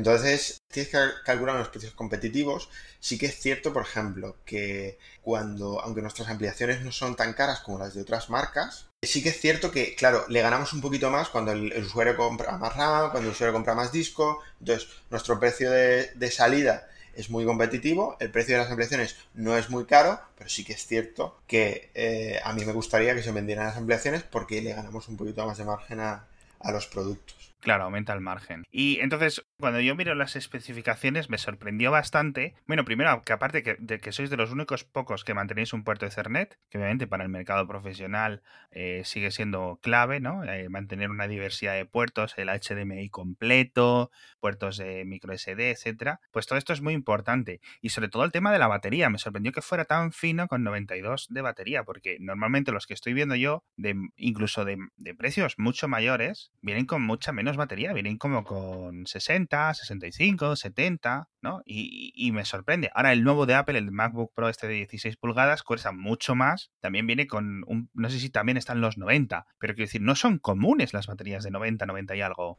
Entonces, 0.00 0.62
tienes 0.68 0.90
que 0.90 0.98
calcular 1.26 1.56
unos 1.56 1.68
precios 1.68 1.92
competitivos. 1.92 2.70
Sí 3.00 3.18
que 3.18 3.26
es 3.26 3.38
cierto, 3.38 3.70
por 3.74 3.82
ejemplo, 3.82 4.38
que 4.46 4.98
cuando, 5.20 5.78
aunque 5.78 6.00
nuestras 6.00 6.30
ampliaciones 6.30 6.80
no 6.80 6.90
son 6.90 7.16
tan 7.16 7.34
caras 7.34 7.60
como 7.60 7.78
las 7.78 7.92
de 7.92 8.00
otras 8.00 8.30
marcas, 8.30 8.86
Sí 9.02 9.22
que 9.22 9.30
es 9.30 9.40
cierto 9.40 9.70
que, 9.70 9.94
claro, 9.94 10.26
le 10.28 10.42
ganamos 10.42 10.74
un 10.74 10.82
poquito 10.82 11.10
más 11.10 11.28
cuando 11.30 11.52
el, 11.52 11.72
usuario 11.84 12.16
compra 12.16 12.58
más 12.58 12.76
RAM, 12.76 13.10
cuando 13.10 13.28
el 13.28 13.34
usuario 13.34 13.54
compra 13.54 13.74
más 13.74 13.92
disco. 13.92 14.40
Entonces, 14.58 14.88
nuestro 15.10 15.38
precio 15.38 15.70
de, 15.70 16.30
salida 16.30 16.88
es 17.14 17.28
muy 17.30 17.44
competitivo, 17.44 18.16
el 18.20 18.30
precio 18.30 18.54
de 18.54 18.62
las 18.62 18.70
ampliaciones 18.70 19.16
no 19.34 19.56
es 19.56 19.68
muy 19.70 19.84
caro, 19.86 20.20
pero 20.36 20.48
sí 20.50 20.64
que 20.64 20.74
es 20.74 20.86
cierto 20.86 21.38
que 21.46 21.90
eh, 21.94 22.40
a 22.44 22.52
mí 22.54 22.64
me 22.64 22.72
gustaría 22.72 23.14
que 23.14 23.22
se 23.22 23.32
vendieran 23.32 23.66
las 23.66 23.76
ampliaciones 23.76 24.22
porque 24.22 24.62
le 24.62 24.74
ganamos 24.74 25.08
un 25.08 25.16
poquito 25.16 25.46
más 25.46 25.58
de 25.58 25.64
margen 25.64 26.00
a 26.00 26.26
los 26.70 26.86
productos. 26.86 27.39
Claro, 27.60 27.84
aumenta 27.84 28.14
el 28.14 28.20
margen. 28.20 28.64
Y 28.70 29.00
entonces, 29.00 29.44
cuando 29.58 29.80
yo 29.80 29.94
miro 29.94 30.14
las 30.14 30.34
especificaciones, 30.34 31.28
me 31.28 31.36
sorprendió 31.36 31.90
bastante. 31.90 32.54
Bueno, 32.66 32.86
primero, 32.86 33.22
que 33.22 33.34
aparte 33.34 33.76
de 33.78 34.00
que 34.00 34.12
sois 34.12 34.30
de 34.30 34.38
los 34.38 34.50
únicos 34.50 34.84
pocos 34.84 35.24
que 35.24 35.34
mantenéis 35.34 35.74
un 35.74 35.84
puerto 35.84 36.06
Ethernet, 36.06 36.58
que 36.70 36.78
obviamente 36.78 37.06
para 37.06 37.22
el 37.22 37.28
mercado 37.28 37.66
profesional 37.68 38.42
eh, 38.70 39.02
sigue 39.04 39.30
siendo 39.30 39.78
clave, 39.82 40.20
¿no? 40.20 40.42
Eh, 40.44 40.70
mantener 40.70 41.10
una 41.10 41.28
diversidad 41.28 41.74
de 41.74 41.84
puertos, 41.84 42.34
el 42.38 42.48
HDMI 42.48 43.10
completo, 43.10 44.10
puertos 44.40 44.78
de 44.78 45.04
micro 45.04 45.36
SD, 45.36 45.70
etcétera. 45.70 46.20
Pues 46.30 46.46
todo 46.46 46.58
esto 46.58 46.72
es 46.72 46.80
muy 46.80 46.94
importante. 46.94 47.60
Y 47.82 47.90
sobre 47.90 48.08
todo 48.08 48.24
el 48.24 48.32
tema 48.32 48.52
de 48.52 48.58
la 48.58 48.68
batería. 48.68 49.10
Me 49.10 49.18
sorprendió 49.18 49.52
que 49.52 49.60
fuera 49.60 49.84
tan 49.84 50.12
fino 50.12 50.48
con 50.48 50.62
92 50.64 51.26
de 51.28 51.42
batería, 51.42 51.84
porque 51.84 52.16
normalmente 52.20 52.72
los 52.72 52.86
que 52.86 52.94
estoy 52.94 53.12
viendo 53.12 53.34
yo, 53.34 53.64
de, 53.76 53.94
incluso 54.16 54.64
de, 54.64 54.78
de 54.96 55.14
precios 55.14 55.58
mucho 55.58 55.88
mayores, 55.88 56.52
vienen 56.62 56.86
con 56.86 57.02
mucha 57.02 57.32
menos 57.32 57.49
batería, 57.56 57.92
vienen 57.92 58.18
como 58.18 58.44
con 58.44 59.06
60, 59.06 59.74
65, 59.74 60.56
70, 60.56 61.28
¿no? 61.42 61.62
Y, 61.64 62.30
me 62.32 62.44
sorprende. 62.44 62.90
Ahora 62.94 63.12
el 63.12 63.24
nuevo 63.24 63.46
de 63.46 63.54
Apple, 63.54 63.78
el 63.78 63.90
MacBook 63.90 64.32
Pro 64.34 64.48
este 64.48 64.68
de 64.68 64.74
16 64.74 65.16
pulgadas, 65.16 65.62
cuesta 65.62 65.92
mucho 65.92 66.34
más. 66.34 66.70
También 66.80 67.06
viene 67.06 67.26
con 67.26 67.64
un, 67.66 67.90
no 67.94 68.10
sé 68.10 68.20
si 68.20 68.30
también 68.30 68.56
están 68.56 68.80
los 68.80 68.98
90, 68.98 69.46
pero 69.58 69.74
quiero 69.74 69.86
decir, 69.86 70.02
no 70.02 70.14
son 70.14 70.38
comunes 70.38 70.92
las 70.92 71.06
baterías 71.06 71.42
de 71.42 71.50
90, 71.50 71.86
90 71.86 72.16
y 72.16 72.20
algo. 72.20 72.58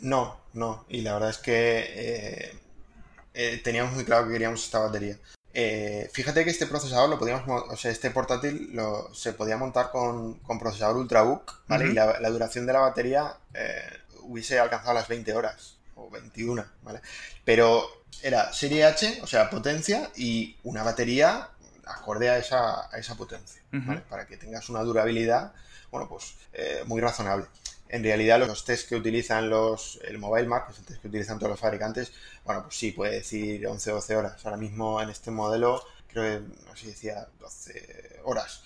No, 0.00 0.40
no. 0.52 0.84
Y 0.88 1.02
la 1.02 1.14
verdad 1.14 1.30
es 1.30 1.38
que 1.38 1.84
eh, 1.88 2.58
eh, 3.34 3.60
teníamos 3.62 3.94
muy 3.94 4.04
claro 4.04 4.26
que 4.26 4.32
queríamos 4.32 4.64
esta 4.64 4.80
batería. 4.80 5.16
Eh, 5.54 6.08
fíjate 6.12 6.44
que 6.44 6.50
este 6.50 6.66
procesador 6.66 7.10
lo 7.10 7.18
podíamos, 7.18 7.44
o 7.68 7.76
sea, 7.76 7.90
este 7.90 8.10
portátil 8.10 8.70
lo, 8.72 9.12
se 9.14 9.34
podía 9.34 9.58
montar 9.58 9.90
con, 9.90 10.40
procesador 10.58 10.96
Ultrabook, 10.96 11.66
¿vale? 11.68 11.90
Y 11.90 11.92
la, 11.92 12.30
duración 12.30 12.66
de 12.66 12.72
la 12.72 12.80
batería 12.80 13.36
hubiese 14.22 14.58
alcanzado 14.58 14.94
las 14.94 15.08
20 15.08 15.32
horas 15.34 15.76
o 15.94 16.10
21, 16.10 16.64
¿vale? 16.82 17.00
Pero 17.44 18.04
era 18.22 18.52
serie 18.52 18.84
H, 18.84 19.20
o 19.22 19.26
sea, 19.26 19.50
potencia 19.50 20.10
y 20.16 20.56
una 20.62 20.82
batería 20.82 21.48
acorde 21.84 22.30
a 22.30 22.38
esa, 22.38 22.94
a 22.94 22.98
esa 22.98 23.16
potencia, 23.16 23.62
¿vale? 23.72 24.02
Para 24.08 24.26
que 24.26 24.36
tengas 24.36 24.68
una 24.68 24.80
durabilidad, 24.82 25.52
bueno, 25.90 26.08
pues 26.08 26.34
eh, 26.52 26.82
muy 26.86 27.00
razonable. 27.00 27.46
En 27.88 28.02
realidad 28.02 28.38
los 28.38 28.64
test 28.64 28.88
que 28.88 28.96
utilizan 28.96 29.50
los, 29.50 30.00
el 30.04 30.18
Mobile 30.18 30.48
Mark, 30.48 30.66
que 30.66 30.72
es 30.72 30.78
el 30.78 30.84
test 30.86 31.02
que 31.02 31.08
utilizan 31.08 31.38
todos 31.38 31.50
los 31.50 31.60
fabricantes, 31.60 32.12
bueno, 32.44 32.62
pues 32.62 32.76
sí, 32.76 32.92
puede 32.92 33.16
decir 33.16 33.66
11 33.66 33.90
o 33.90 33.94
12 33.96 34.16
horas. 34.16 34.46
Ahora 34.46 34.56
mismo 34.56 35.02
en 35.02 35.10
este 35.10 35.30
modelo, 35.30 35.84
creo 36.08 36.24
que, 36.24 36.46
no 36.66 36.74
sé 36.74 36.82
si 36.82 36.86
decía 36.88 37.26
12 37.40 38.20
horas. 38.24 38.62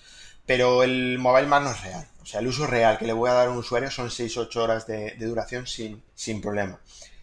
Pero 0.47 0.81
el 0.81 1.19
Mobile 1.19 1.45
Mark 1.45 1.65
no 1.65 1.71
es 1.71 1.83
real. 1.83 2.07
O 2.23 2.25
sea, 2.25 2.39
el 2.39 2.47
uso 2.47 2.65
real 2.65 2.97
que 2.97 3.05
le 3.05 3.13
voy 3.13 3.29
a 3.29 3.33
dar 3.33 3.47
a 3.47 3.51
un 3.51 3.57
usuario 3.57 3.91
son 3.91 4.09
6-8 4.09 4.55
horas 4.55 4.87
de, 4.87 5.15
duración 5.19 5.67
sin, 5.67 6.01
sin 6.15 6.41
problema. 6.41 6.79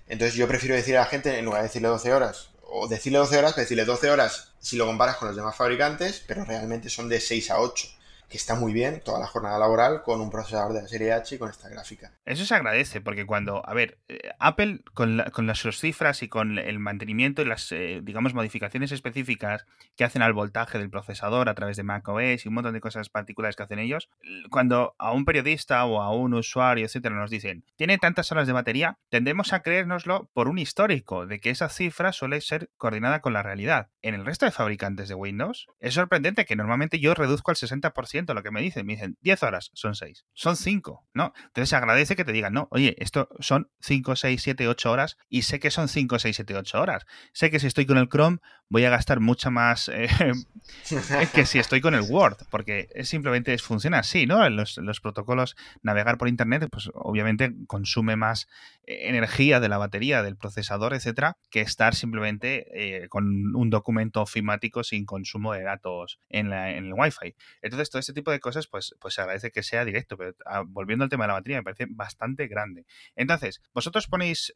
Entonces 0.06 0.36
yo 0.36 0.46
prefiero 0.46 0.76
decir 0.76 0.96
a 0.96 1.00
la 1.00 1.06
gente, 1.06 1.36
en 1.36 1.44
lugar 1.44 1.62
de 1.62 1.68
decirle 1.68 1.88
12 1.88 2.12
horas, 2.12 2.50
o 2.62 2.86
decirle 2.86 3.18
12 3.18 3.38
horas, 3.38 3.56
decirle 3.56 3.84
12 3.84 4.10
horas 4.10 4.52
si 4.60 4.76
lo 4.76 4.86
comparas 4.86 5.16
con 5.16 5.28
los 5.28 5.36
demás 5.36 5.56
fabricantes, 5.56 6.22
pero 6.26 6.44
realmente 6.44 6.88
son 6.88 7.08
de 7.08 7.20
6 7.20 7.50
a 7.50 7.60
8 7.60 7.88
que 8.34 8.38
está 8.38 8.56
muy 8.56 8.72
bien 8.72 9.00
toda 9.00 9.20
la 9.20 9.28
jornada 9.28 9.60
laboral 9.60 10.02
con 10.02 10.20
un 10.20 10.28
procesador 10.28 10.72
de 10.72 10.82
la 10.82 10.88
serie 10.88 11.12
H 11.12 11.36
y 11.36 11.38
con 11.38 11.50
esta 11.50 11.68
gráfica. 11.68 12.14
Eso 12.24 12.44
se 12.44 12.52
agradece 12.52 13.00
porque 13.00 13.26
cuando, 13.26 13.62
a 13.64 13.72
ver, 13.74 13.98
eh, 14.08 14.18
Apple 14.40 14.80
con, 14.92 15.22
con 15.32 15.46
las 15.46 15.60
sus 15.60 15.78
cifras 15.78 16.20
y 16.24 16.28
con 16.28 16.58
el 16.58 16.80
mantenimiento 16.80 17.42
y 17.42 17.44
las, 17.44 17.70
eh, 17.70 18.00
digamos, 18.02 18.34
modificaciones 18.34 18.90
específicas 18.90 19.66
que 19.94 20.02
hacen 20.02 20.20
al 20.20 20.32
voltaje 20.32 20.80
del 20.80 20.90
procesador 20.90 21.48
a 21.48 21.54
través 21.54 21.76
de 21.76 21.84
macOS 21.84 22.44
y 22.44 22.48
un 22.48 22.54
montón 22.54 22.74
de 22.74 22.80
cosas 22.80 23.08
particulares 23.08 23.54
que 23.54 23.62
hacen 23.62 23.78
ellos, 23.78 24.08
cuando 24.50 24.96
a 24.98 25.12
un 25.12 25.24
periodista 25.24 25.84
o 25.84 26.02
a 26.02 26.12
un 26.12 26.34
usuario, 26.34 26.86
etcétera, 26.86 27.14
nos 27.14 27.30
dicen, 27.30 27.64
tiene 27.76 27.98
tantas 27.98 28.32
horas 28.32 28.48
de 28.48 28.52
batería, 28.52 28.98
tendemos 29.10 29.52
a 29.52 29.62
creérnoslo 29.62 30.28
por 30.32 30.48
un 30.48 30.58
histórico 30.58 31.24
de 31.24 31.38
que 31.38 31.50
esa 31.50 31.68
cifra 31.68 32.10
suele 32.10 32.40
ser 32.40 32.68
coordinada 32.78 33.20
con 33.20 33.32
la 33.32 33.44
realidad. 33.44 33.90
En 34.02 34.14
el 34.14 34.26
resto 34.26 34.44
de 34.44 34.50
fabricantes 34.50 35.08
de 35.08 35.14
Windows, 35.14 35.68
es 35.78 35.94
sorprendente 35.94 36.44
que 36.44 36.56
normalmente 36.56 36.98
yo 36.98 37.14
reduzco 37.14 37.52
al 37.52 37.56
60% 37.56 38.23
lo 38.32 38.42
que 38.42 38.50
me 38.50 38.62
dicen. 38.62 38.86
Me 38.86 38.94
dicen 38.94 39.18
10 39.20 39.42
horas, 39.42 39.70
son 39.74 39.94
6. 39.94 40.24
Son 40.32 40.56
5, 40.56 41.06
¿no? 41.12 41.32
Entonces 41.36 41.68
se 41.68 41.76
agradece 41.76 42.16
que 42.16 42.24
te 42.24 42.32
digan, 42.32 42.54
no, 42.54 42.68
oye, 42.70 42.96
esto 42.98 43.28
son 43.40 43.68
5, 43.80 44.16
6, 44.16 44.40
7, 44.40 44.68
8 44.68 44.90
horas 44.90 45.18
y 45.28 45.42
sé 45.42 45.60
que 45.60 45.70
son 45.70 45.88
5, 45.88 46.18
6, 46.18 46.36
7, 46.36 46.56
8 46.56 46.80
horas. 46.80 47.04
Sé 47.32 47.50
que 47.50 47.60
si 47.60 47.66
estoy 47.66 47.84
con 47.84 47.98
el 47.98 48.08
Chrome 48.08 48.38
voy 48.68 48.84
a 48.84 48.90
gastar 48.90 49.20
mucha 49.20 49.50
más 49.50 49.88
eh, 49.88 50.08
que 51.34 51.46
si 51.46 51.58
estoy 51.58 51.80
con 51.80 51.94
el 51.94 52.02
Word, 52.02 52.38
porque 52.50 52.88
simplemente 53.04 53.56
funciona 53.58 53.98
así, 53.98 54.26
¿no? 54.26 54.48
Los, 54.48 54.78
los 54.78 55.00
protocolos, 55.00 55.54
navegar 55.82 56.18
por 56.18 56.28
Internet, 56.28 56.68
pues 56.70 56.90
obviamente 56.94 57.54
consume 57.66 58.16
más 58.16 58.48
energía 58.86 59.60
de 59.60 59.68
la 59.68 59.78
batería, 59.78 60.22
del 60.22 60.36
procesador, 60.36 60.94
etcétera, 60.94 61.36
que 61.50 61.60
estar 61.60 61.94
simplemente 61.94 62.66
eh, 62.74 63.08
con 63.08 63.54
un 63.54 63.70
documento 63.70 64.20
ofimático 64.20 64.84
sin 64.84 65.06
consumo 65.06 65.52
de 65.52 65.62
datos 65.62 66.18
en, 66.28 66.50
la, 66.50 66.70
en 66.72 66.86
el 66.86 66.94
Wi-Fi. 66.94 67.34
Entonces, 67.62 67.90
todo 67.90 68.00
este 68.04 68.20
tipo 68.20 68.30
de 68.30 68.40
cosas, 68.40 68.66
pues, 68.66 68.94
pues 69.00 69.14
se 69.14 69.20
agradece 69.20 69.50
que 69.50 69.62
sea 69.62 69.84
directo, 69.84 70.16
pero 70.16 70.34
ah, 70.46 70.62
volviendo 70.66 71.04
al 71.04 71.10
tema 71.10 71.24
de 71.24 71.28
la 71.28 71.34
batería, 71.34 71.58
me 71.58 71.64
parece 71.64 71.86
bastante 71.88 72.46
grande. 72.46 72.86
Entonces, 73.16 73.62
vosotros 73.72 74.06
ponéis 74.06 74.52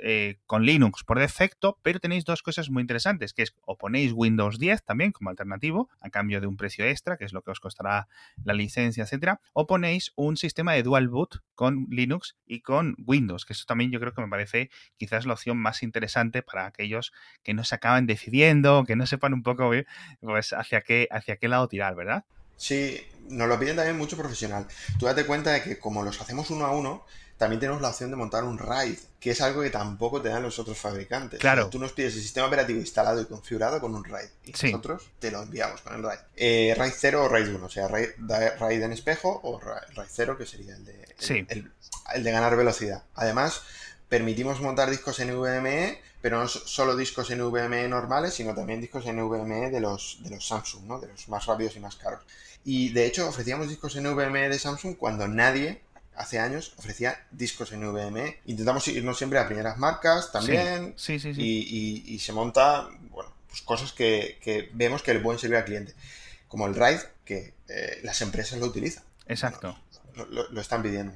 con 0.47 0.65
Linux 0.65 1.05
por 1.05 1.19
defecto, 1.19 1.79
pero 1.83 2.01
tenéis 2.01 2.25
dos 2.25 2.43
cosas 2.43 2.71
muy 2.71 2.83
interesantes, 2.83 3.33
que 3.33 3.43
es 3.43 3.55
o 3.63 3.77
ponéis 3.77 4.13
Windows 4.15 4.59
10 4.59 4.85
también 4.85 5.13
como 5.13 5.31
alternativo, 5.31 5.89
a 6.01 6.11
cambio 6.11 6.41
de 6.41 6.47
un 6.47 6.57
precio 6.57 6.85
extra, 6.85 7.17
que 7.17 7.25
es 7.25 7.33
lo 7.33 7.43
que 7.43 7.51
os 7.51 7.61
costará 7.61 8.09
la 8.45 8.53
licencia, 8.55 9.05
etcétera, 9.05 9.41
o 9.53 9.67
ponéis 9.67 10.13
un 10.17 10.37
sistema 10.37 10.73
de 10.73 10.83
dual 10.83 11.09
boot 11.09 11.43
con 11.55 11.87
Linux 11.91 12.37
y 12.47 12.61
con 12.61 12.95
Windows, 13.07 13.45
que 13.45 13.53
eso 13.53 13.65
también 13.67 13.91
yo 13.91 14.01
creo 14.01 14.13
que 14.13 14.21
me 14.21 14.29
parece 14.29 14.71
quizás 14.97 15.27
la 15.27 15.35
opción 15.35 15.57
más 15.59 15.83
interesante 15.83 16.43
para 16.43 16.67
aquellos 16.67 17.13
que 17.43 17.55
no 17.55 17.65
se 17.65 17.75
acaban 17.75 18.07
decidiendo, 18.07 18.85
que 18.85 18.97
no 18.97 19.07
sepan 19.07 19.35
un 19.35 19.43
poco 19.43 19.73
eh, 19.75 19.87
pues 20.21 20.53
hacia 20.53 20.81
qué, 20.81 21.09
hacia 21.11 21.37
qué 21.37 21.49
lado 21.49 21.69
tirar, 21.69 21.95
¿verdad? 21.95 22.25
Sí, 22.59 23.01
nos 23.29 23.49
lo 23.49 23.59
piden 23.59 23.77
también 23.77 23.97
mucho 23.97 24.17
profesional. 24.17 24.67
Tú 24.99 25.07
date 25.07 25.25
cuenta 25.25 25.53
de 25.53 25.63
que 25.63 25.79
como 25.79 26.03
los 26.03 26.21
hacemos 26.21 26.51
uno 26.51 26.67
a 26.67 26.73
uno, 26.73 27.05
también 27.39 27.61
tenemos 27.61 27.81
la 27.81 27.91
opción 27.91 28.11
de 28.11 28.17
montar 28.17 28.43
un 28.43 28.59
RAID, 28.59 28.99
que 29.21 29.31
es 29.31 29.41
algo 29.41 29.63
que 29.63 29.71
tampoco 29.71 30.21
te 30.21 30.29
dan 30.29 30.43
los 30.43 30.59
otros 30.59 30.77
fabricantes. 30.77 31.39
Claro. 31.39 31.69
tú 31.71 31.79
nos 31.79 31.93
pides 31.93 32.15
el 32.17 32.21
sistema 32.21 32.49
operativo 32.49 32.81
instalado 32.81 33.23
y 33.23 33.27
configurado 33.27 33.81
con 33.81 33.95
un 33.95 34.05
RAID. 34.05 34.29
Y 34.45 34.53
nosotros 34.53 35.09
te 35.21 35.31
lo 35.31 35.43
enviamos 35.43 35.81
con 35.83 35.95
el 35.95 36.03
RAID. 36.03 36.19
Eh, 36.37 36.75
RAID 36.77 36.93
0 36.97 37.25
o 37.25 37.29
RAID 37.29 37.55
1, 37.55 37.65
o 37.65 37.71
sea, 37.71 37.87
RAID, 37.87 38.83
en 38.83 38.93
espejo 38.93 39.41
o 39.45 39.61
RAID 39.61 40.09
0, 40.09 40.37
que 40.37 40.47
sería 40.47 40.75
el 40.75 40.85
de, 40.85 41.15
el, 41.49 42.25
de 42.25 42.33
ganar 42.33 42.57
velocidad. 42.57 43.05
Además, 43.15 43.63
permitimos 44.09 44.61
montar 44.61 44.91
discos 44.91 45.21
NVMe, 45.21 46.01
pero 46.21 46.41
no 46.41 46.49
solo 46.49 46.97
discos 46.97 47.31
NVMe 47.31 47.87
normales, 47.87 48.35
sino 48.35 48.53
también 48.53 48.81
discos 48.81 49.07
NVMe 49.07 49.71
de 49.71 49.81
los, 49.81 50.19
de 50.25 50.31
los 50.31 50.45
Samsung, 50.45 50.87
¿no? 50.87 50.99
de 50.99 51.07
los 51.07 51.29
más 51.29 51.47
rápidos 51.47 51.77
y 51.77 51.81
más 51.81 51.95
caros. 51.95 52.25
Y 52.71 52.91
de 52.91 53.07
hecho 53.07 53.27
ofrecíamos 53.27 53.71
discos 53.71 53.97
NVMe 53.97 54.51
de 54.51 54.59
Samsung 54.59 54.95
cuando 54.99 55.27
nadie 55.27 55.81
hace 56.15 56.39
años 56.39 56.75
ofrecía 56.77 57.19
discos 57.31 57.73
en 57.73 57.81
NVMe. 57.81 58.41
Intentamos 58.45 58.87
irnos 58.89 59.17
siempre 59.17 59.39
a 59.39 59.47
primeras 59.47 59.79
marcas 59.79 60.31
también. 60.33 60.93
Sí, 60.99 61.19
sí, 61.19 61.33
sí. 61.33 62.05
Y, 62.07 62.19
se 62.19 62.35
monta, 62.35 62.91
bueno, 63.09 63.33
pues 63.49 63.63
cosas 63.63 63.93
que, 63.93 64.69
vemos 64.75 65.03
que 65.03 65.15
le 65.15 65.21
pueden 65.21 65.39
servir 65.39 65.57
al 65.57 65.65
cliente. 65.65 65.95
Como 66.47 66.67
el 66.67 66.75
RAID, 66.75 66.99
que 67.25 67.55
eh, 67.69 68.01
las 68.03 68.21
empresas 68.21 68.59
lo 68.59 68.67
utilizan. 68.67 69.03
Exacto. 69.27 69.75
lo 70.29 70.61
están 70.61 70.83
pidiendo. 70.83 71.15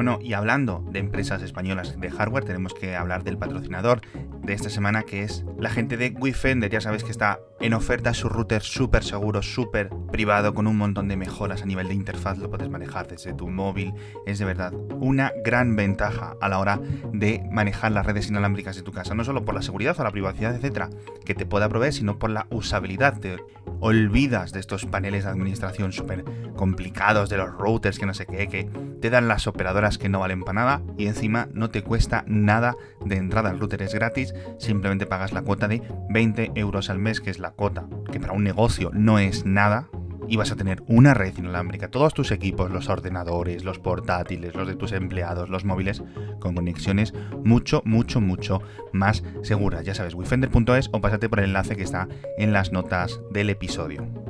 Bueno, 0.00 0.18
y 0.22 0.32
hablando 0.32 0.82
de 0.90 0.98
empresas 0.98 1.42
españolas 1.42 2.00
de 2.00 2.10
hardware, 2.10 2.46
tenemos 2.46 2.72
que 2.72 2.96
hablar 2.96 3.22
del 3.22 3.36
patrocinador 3.36 4.00
de 4.42 4.54
esta 4.54 4.70
semana, 4.70 5.02
que 5.02 5.24
es 5.24 5.44
la 5.58 5.68
gente 5.68 5.98
de 5.98 6.08
Wifender. 6.18 6.70
Ya 6.70 6.80
sabéis 6.80 7.04
que 7.04 7.10
está 7.10 7.38
en 7.60 7.74
oferta 7.74 8.14
su 8.14 8.30
router 8.30 8.62
súper 8.62 9.04
seguro, 9.04 9.42
súper 9.42 9.90
privado, 10.10 10.54
con 10.54 10.66
un 10.66 10.78
montón 10.78 11.06
de 11.08 11.18
mejoras 11.18 11.60
a 11.60 11.66
nivel 11.66 11.88
de 11.88 11.94
interfaz. 11.94 12.38
Lo 12.38 12.48
puedes 12.48 12.70
manejar 12.70 13.08
desde 13.08 13.34
tu 13.34 13.48
móvil. 13.48 13.92
Es 14.24 14.38
de 14.38 14.46
verdad 14.46 14.72
una 14.72 15.34
gran 15.44 15.76
ventaja 15.76 16.34
a 16.40 16.48
la 16.48 16.60
hora 16.60 16.80
de 17.12 17.46
manejar 17.50 17.92
las 17.92 18.06
redes 18.06 18.30
inalámbricas 18.30 18.76
de 18.76 18.82
tu 18.82 18.92
casa. 18.92 19.14
No 19.14 19.24
solo 19.24 19.44
por 19.44 19.54
la 19.54 19.60
seguridad 19.60 20.00
o 20.00 20.02
la 20.02 20.12
privacidad, 20.12 20.54
etcétera, 20.54 20.88
que 21.26 21.34
te 21.34 21.44
pueda 21.44 21.68
proveer, 21.68 21.92
sino 21.92 22.18
por 22.18 22.30
la 22.30 22.46
usabilidad. 22.48 23.20
Te 23.20 23.36
olvidas 23.80 24.52
de 24.52 24.60
estos 24.60 24.86
paneles 24.86 25.24
de 25.24 25.30
administración 25.30 25.92
súper 25.92 26.24
complicados, 26.56 27.28
de 27.28 27.36
los 27.36 27.52
routers 27.52 27.98
que 27.98 28.06
no 28.06 28.14
sé 28.14 28.24
qué, 28.24 28.48
que 28.48 28.70
te 29.00 29.10
dan 29.10 29.28
las 29.28 29.46
operadoras 29.46 29.89
que 29.98 30.08
no 30.08 30.20
valen 30.20 30.42
para 30.42 30.60
nada 30.60 30.82
y 30.96 31.06
encima 31.06 31.48
no 31.52 31.70
te 31.70 31.82
cuesta 31.82 32.24
nada 32.26 32.74
de 33.04 33.16
entrada. 33.16 33.50
El 33.50 33.58
router 33.58 33.82
es 33.82 33.94
gratis, 33.94 34.34
simplemente 34.58 35.06
pagas 35.06 35.32
la 35.32 35.42
cuota 35.42 35.68
de 35.68 35.82
20 36.10 36.52
euros 36.54 36.90
al 36.90 36.98
mes, 36.98 37.20
que 37.20 37.30
es 37.30 37.38
la 37.38 37.52
cuota, 37.52 37.86
que 38.10 38.20
para 38.20 38.32
un 38.32 38.44
negocio 38.44 38.90
no 38.92 39.18
es 39.18 39.44
nada 39.44 39.88
y 40.30 40.36
vas 40.36 40.52
a 40.52 40.56
tener 40.56 40.82
una 40.86 41.12
red 41.12 41.36
inalámbrica, 41.36 41.90
todos 41.90 42.14
tus 42.14 42.30
equipos, 42.30 42.70
los 42.70 42.88
ordenadores, 42.88 43.64
los 43.64 43.80
portátiles, 43.80 44.54
los 44.54 44.68
de 44.68 44.76
tus 44.76 44.92
empleados, 44.92 45.48
los 45.48 45.64
móviles, 45.64 46.04
con 46.38 46.54
conexiones 46.54 47.12
mucho, 47.42 47.82
mucho, 47.84 48.20
mucho 48.20 48.62
más 48.92 49.24
seguras. 49.42 49.84
Ya 49.84 49.94
sabes, 49.94 50.14
wifender.es 50.14 50.88
o 50.92 51.00
pásate 51.00 51.28
por 51.28 51.40
el 51.40 51.46
enlace 51.46 51.76
que 51.76 51.82
está 51.82 52.06
en 52.38 52.52
las 52.52 52.70
notas 52.70 53.20
del 53.32 53.50
episodio. 53.50 54.29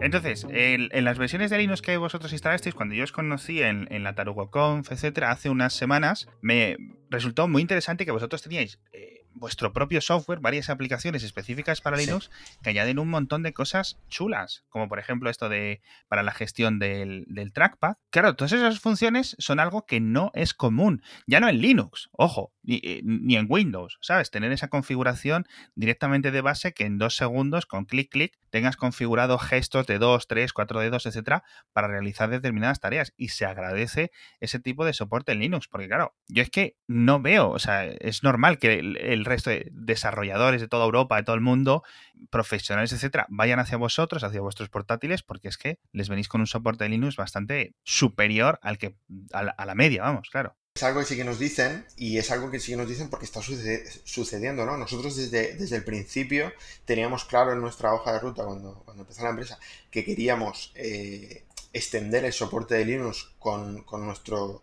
Entonces, 0.00 0.46
en, 0.50 1.04
las 1.04 1.18
versiones 1.18 1.50
de 1.50 1.58
Linux 1.58 1.82
que 1.82 1.96
vosotros 1.96 2.32
instalasteis, 2.32 2.74
cuando 2.74 2.94
yo 2.94 3.04
os 3.04 3.12
conocí 3.12 3.62
en, 3.62 3.88
en 3.90 4.04
la 4.04 4.14
TarugoConf, 4.14 4.92
etcétera, 4.92 5.30
hace 5.30 5.50
unas 5.50 5.72
semanas, 5.72 6.28
me 6.40 6.76
resultó 7.10 7.48
muy 7.48 7.62
interesante 7.62 8.04
que 8.04 8.12
vosotros 8.12 8.42
teníais 8.42 8.78
eh, 8.92 9.17
vuestro 9.34 9.72
propio 9.72 10.00
software, 10.00 10.40
varias 10.40 10.68
aplicaciones 10.70 11.22
específicas 11.22 11.80
para 11.80 11.96
Linux 11.96 12.30
que 12.62 12.70
añaden 12.70 12.98
un 12.98 13.08
montón 13.08 13.42
de 13.42 13.52
cosas 13.52 13.98
chulas, 14.08 14.64
como 14.68 14.88
por 14.88 14.98
ejemplo 14.98 15.30
esto 15.30 15.48
de 15.48 15.80
para 16.08 16.22
la 16.22 16.32
gestión 16.32 16.78
del, 16.78 17.26
trackpad. 17.54 17.94
Claro, 18.10 18.34
todas 18.36 18.52
esas 18.52 18.80
funciones 18.80 19.36
son 19.38 19.60
algo 19.60 19.86
que 19.86 20.00
no 20.00 20.30
es 20.34 20.54
común, 20.54 21.02
ya 21.26 21.40
no 21.40 21.48
en 21.48 21.60
Linux, 21.60 22.08
ojo, 22.12 22.52
ni, 22.62 22.80
eh, 22.82 23.00
ni 23.04 23.36
en 23.36 23.46
Windows, 23.48 23.98
¿sabes? 24.00 24.30
Tener 24.30 24.52
esa 24.52 24.68
configuración 24.68 25.46
directamente 25.74 26.30
de 26.30 26.40
base 26.40 26.72
que 26.72 26.84
en 26.84 26.98
dos 26.98 27.16
segundos 27.16 27.66
con 27.66 27.84
clic 27.84 28.10
clic 28.10 28.38
tengas 28.50 28.76
configurado 28.76 29.38
gestos 29.38 29.86
de 29.86 29.98
dos, 29.98 30.26
tres, 30.26 30.52
cuatro 30.52 30.80
dedos, 30.80 31.06
etcétera, 31.06 31.44
para 31.72 31.88
realizar 31.88 32.30
determinadas 32.30 32.80
tareas. 32.80 33.12
Y 33.16 33.28
se 33.28 33.44
agradece 33.44 34.10
ese 34.40 34.58
tipo 34.58 34.84
de 34.84 34.92
soporte 34.92 35.32
en 35.32 35.40
Linux, 35.40 35.68
porque 35.68 35.88
claro, 35.88 36.14
yo 36.26 36.42
es 36.42 36.50
que 36.50 36.76
no 36.86 37.20
veo, 37.20 37.50
o 37.50 37.58
sea, 37.58 37.84
es 37.86 38.22
normal 38.22 38.58
que 38.58 38.78
el 38.78 39.17
resto 39.24 39.50
de 39.50 39.68
desarrolladores 39.72 40.60
de 40.60 40.68
toda 40.68 40.84
Europa, 40.84 41.16
de 41.16 41.22
todo 41.22 41.34
el 41.34 41.40
mundo, 41.40 41.82
profesionales, 42.30 42.92
etcétera, 42.92 43.26
vayan 43.28 43.58
hacia 43.58 43.78
vosotros, 43.78 44.24
hacia 44.24 44.40
vuestros 44.40 44.68
portátiles, 44.68 45.22
porque 45.22 45.48
es 45.48 45.56
que 45.56 45.78
les 45.92 46.08
venís 46.08 46.28
con 46.28 46.40
un 46.40 46.46
soporte 46.46 46.84
de 46.84 46.90
Linux 46.90 47.16
bastante 47.16 47.74
superior 47.84 48.58
al 48.62 48.78
que 48.78 48.96
a 49.32 49.64
la, 49.64 49.74
media, 49.74 50.02
vamos, 50.02 50.28
claro. 50.30 50.56
Es 50.74 50.82
algo 50.82 51.00
que 51.00 51.06
sí 51.06 51.16
que 51.16 51.24
nos 51.24 51.38
dicen, 51.38 51.86
y 51.96 52.18
es 52.18 52.30
algo 52.30 52.50
que 52.50 52.60
sí 52.60 52.72
que 52.72 52.76
nos 52.76 52.88
dicen 52.88 53.10
porque 53.10 53.24
está 53.24 53.40
sucediendo, 53.42 54.64
¿no? 54.64 54.76
Nosotros 54.76 55.16
desde, 55.16 55.56
desde 55.56 55.76
el 55.76 55.84
principio 55.84 56.52
teníamos 56.84 57.24
claro 57.24 57.52
en 57.52 57.60
nuestra 57.60 57.92
hoja 57.92 58.12
de 58.12 58.20
ruta, 58.20 58.44
cuando, 58.44 58.82
cuando 58.84 59.02
empezó 59.02 59.24
la 59.24 59.30
empresa, 59.30 59.58
que 59.90 60.04
queríamos 60.04 60.72
eh, 60.76 61.46
extender 61.72 62.24
el 62.24 62.32
soporte 62.32 62.76
de 62.76 62.84
Linux 62.84 63.30
con, 63.38 63.82
con 63.82 64.06
nuestro 64.06 64.62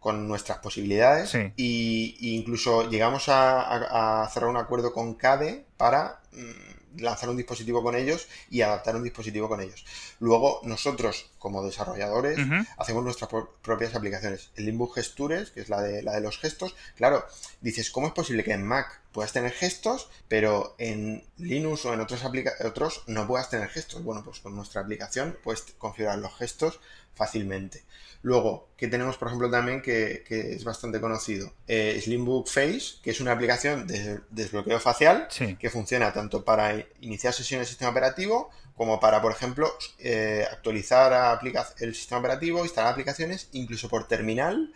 con 0.00 0.26
nuestras 0.26 0.58
posibilidades 0.58 1.36
y, 1.56 2.16
incluso 2.34 2.88
llegamos 2.88 3.24
a, 3.28 4.28
cerrar 4.32 4.50
un 4.50 4.56
acuerdo 4.56 4.92
con 4.92 5.14
CADE 5.14 5.66
para 5.76 6.20
mm, 6.32 7.02
lanzar 7.02 7.28
un 7.28 7.36
dispositivo 7.36 7.82
con 7.82 7.94
ellos 7.94 8.26
y 8.48 8.62
adaptar 8.62 8.96
un 8.96 9.04
dispositivo 9.04 9.48
con 9.48 9.60
ellos. 9.60 9.84
Luego 10.18 10.60
nosotros 10.64 11.30
como 11.38 11.62
desarrolladores 11.64 12.38
hacemos 12.78 13.04
nuestras 13.04 13.30
propias 13.62 13.94
aplicaciones. 13.94 14.50
El 14.56 14.66
Limbo 14.66 14.88
Gestures, 14.88 15.50
que 15.50 15.60
es 15.60 15.68
la 15.68 15.80
de, 15.82 16.02
la 16.02 16.14
de 16.14 16.20
los 16.20 16.38
gestos, 16.38 16.74
claro, 16.96 17.24
dices, 17.60 17.90
¿cómo 17.90 18.08
es 18.08 18.12
posible 18.12 18.42
que 18.42 18.52
en 18.52 18.66
Mac 18.66 19.00
puedas 19.12 19.32
tener 19.32 19.52
gestos, 19.52 20.08
pero 20.28 20.74
en 20.78 21.24
Linux 21.36 21.84
o 21.84 21.94
en 21.94 22.00
otros, 22.00 22.22
otros 22.64 23.02
no 23.06 23.26
puedas 23.26 23.50
tener 23.50 23.68
gestos? 23.68 24.02
Bueno, 24.02 24.24
pues 24.24 24.40
con 24.40 24.56
nuestra 24.56 24.80
aplicación 24.80 25.36
puedes 25.42 25.62
configurar 25.78 26.18
los 26.18 26.34
gestos 26.36 26.80
fácilmente. 27.20 27.84
Luego, 28.22 28.70
que 28.78 28.88
tenemos, 28.88 29.18
por 29.18 29.28
ejemplo, 29.28 29.50
también 29.50 29.82
que, 29.82 30.24
es 30.28 30.64
bastante 30.64 31.00
conocido, 31.00 31.52
eh, 31.68 32.00
Slimbook 32.02 32.48
Face, 32.48 32.94
que 33.02 33.10
es 33.10 33.20
una 33.20 33.32
aplicación 33.32 33.86
de 33.86 34.20
desbloqueo 34.30 34.80
facial 34.80 35.28
que 35.58 35.70
funciona 35.70 36.12
tanto 36.14 36.42
para 36.44 36.74
iniciar 37.00 37.34
sesiones 37.34 37.66
de 37.66 37.70
sistema 37.72 37.90
operativo 37.90 38.50
como 38.74 39.00
para, 39.00 39.20
por 39.20 39.32
ejemplo, 39.32 39.70
eh, 39.98 40.46
actualizar 40.50 41.38
el 41.80 41.94
sistema 41.94 42.20
operativo, 42.20 42.64
instalar 42.64 42.92
aplicaciones, 42.92 43.48
incluso 43.52 43.90
por 43.90 44.08
terminal. 44.08 44.72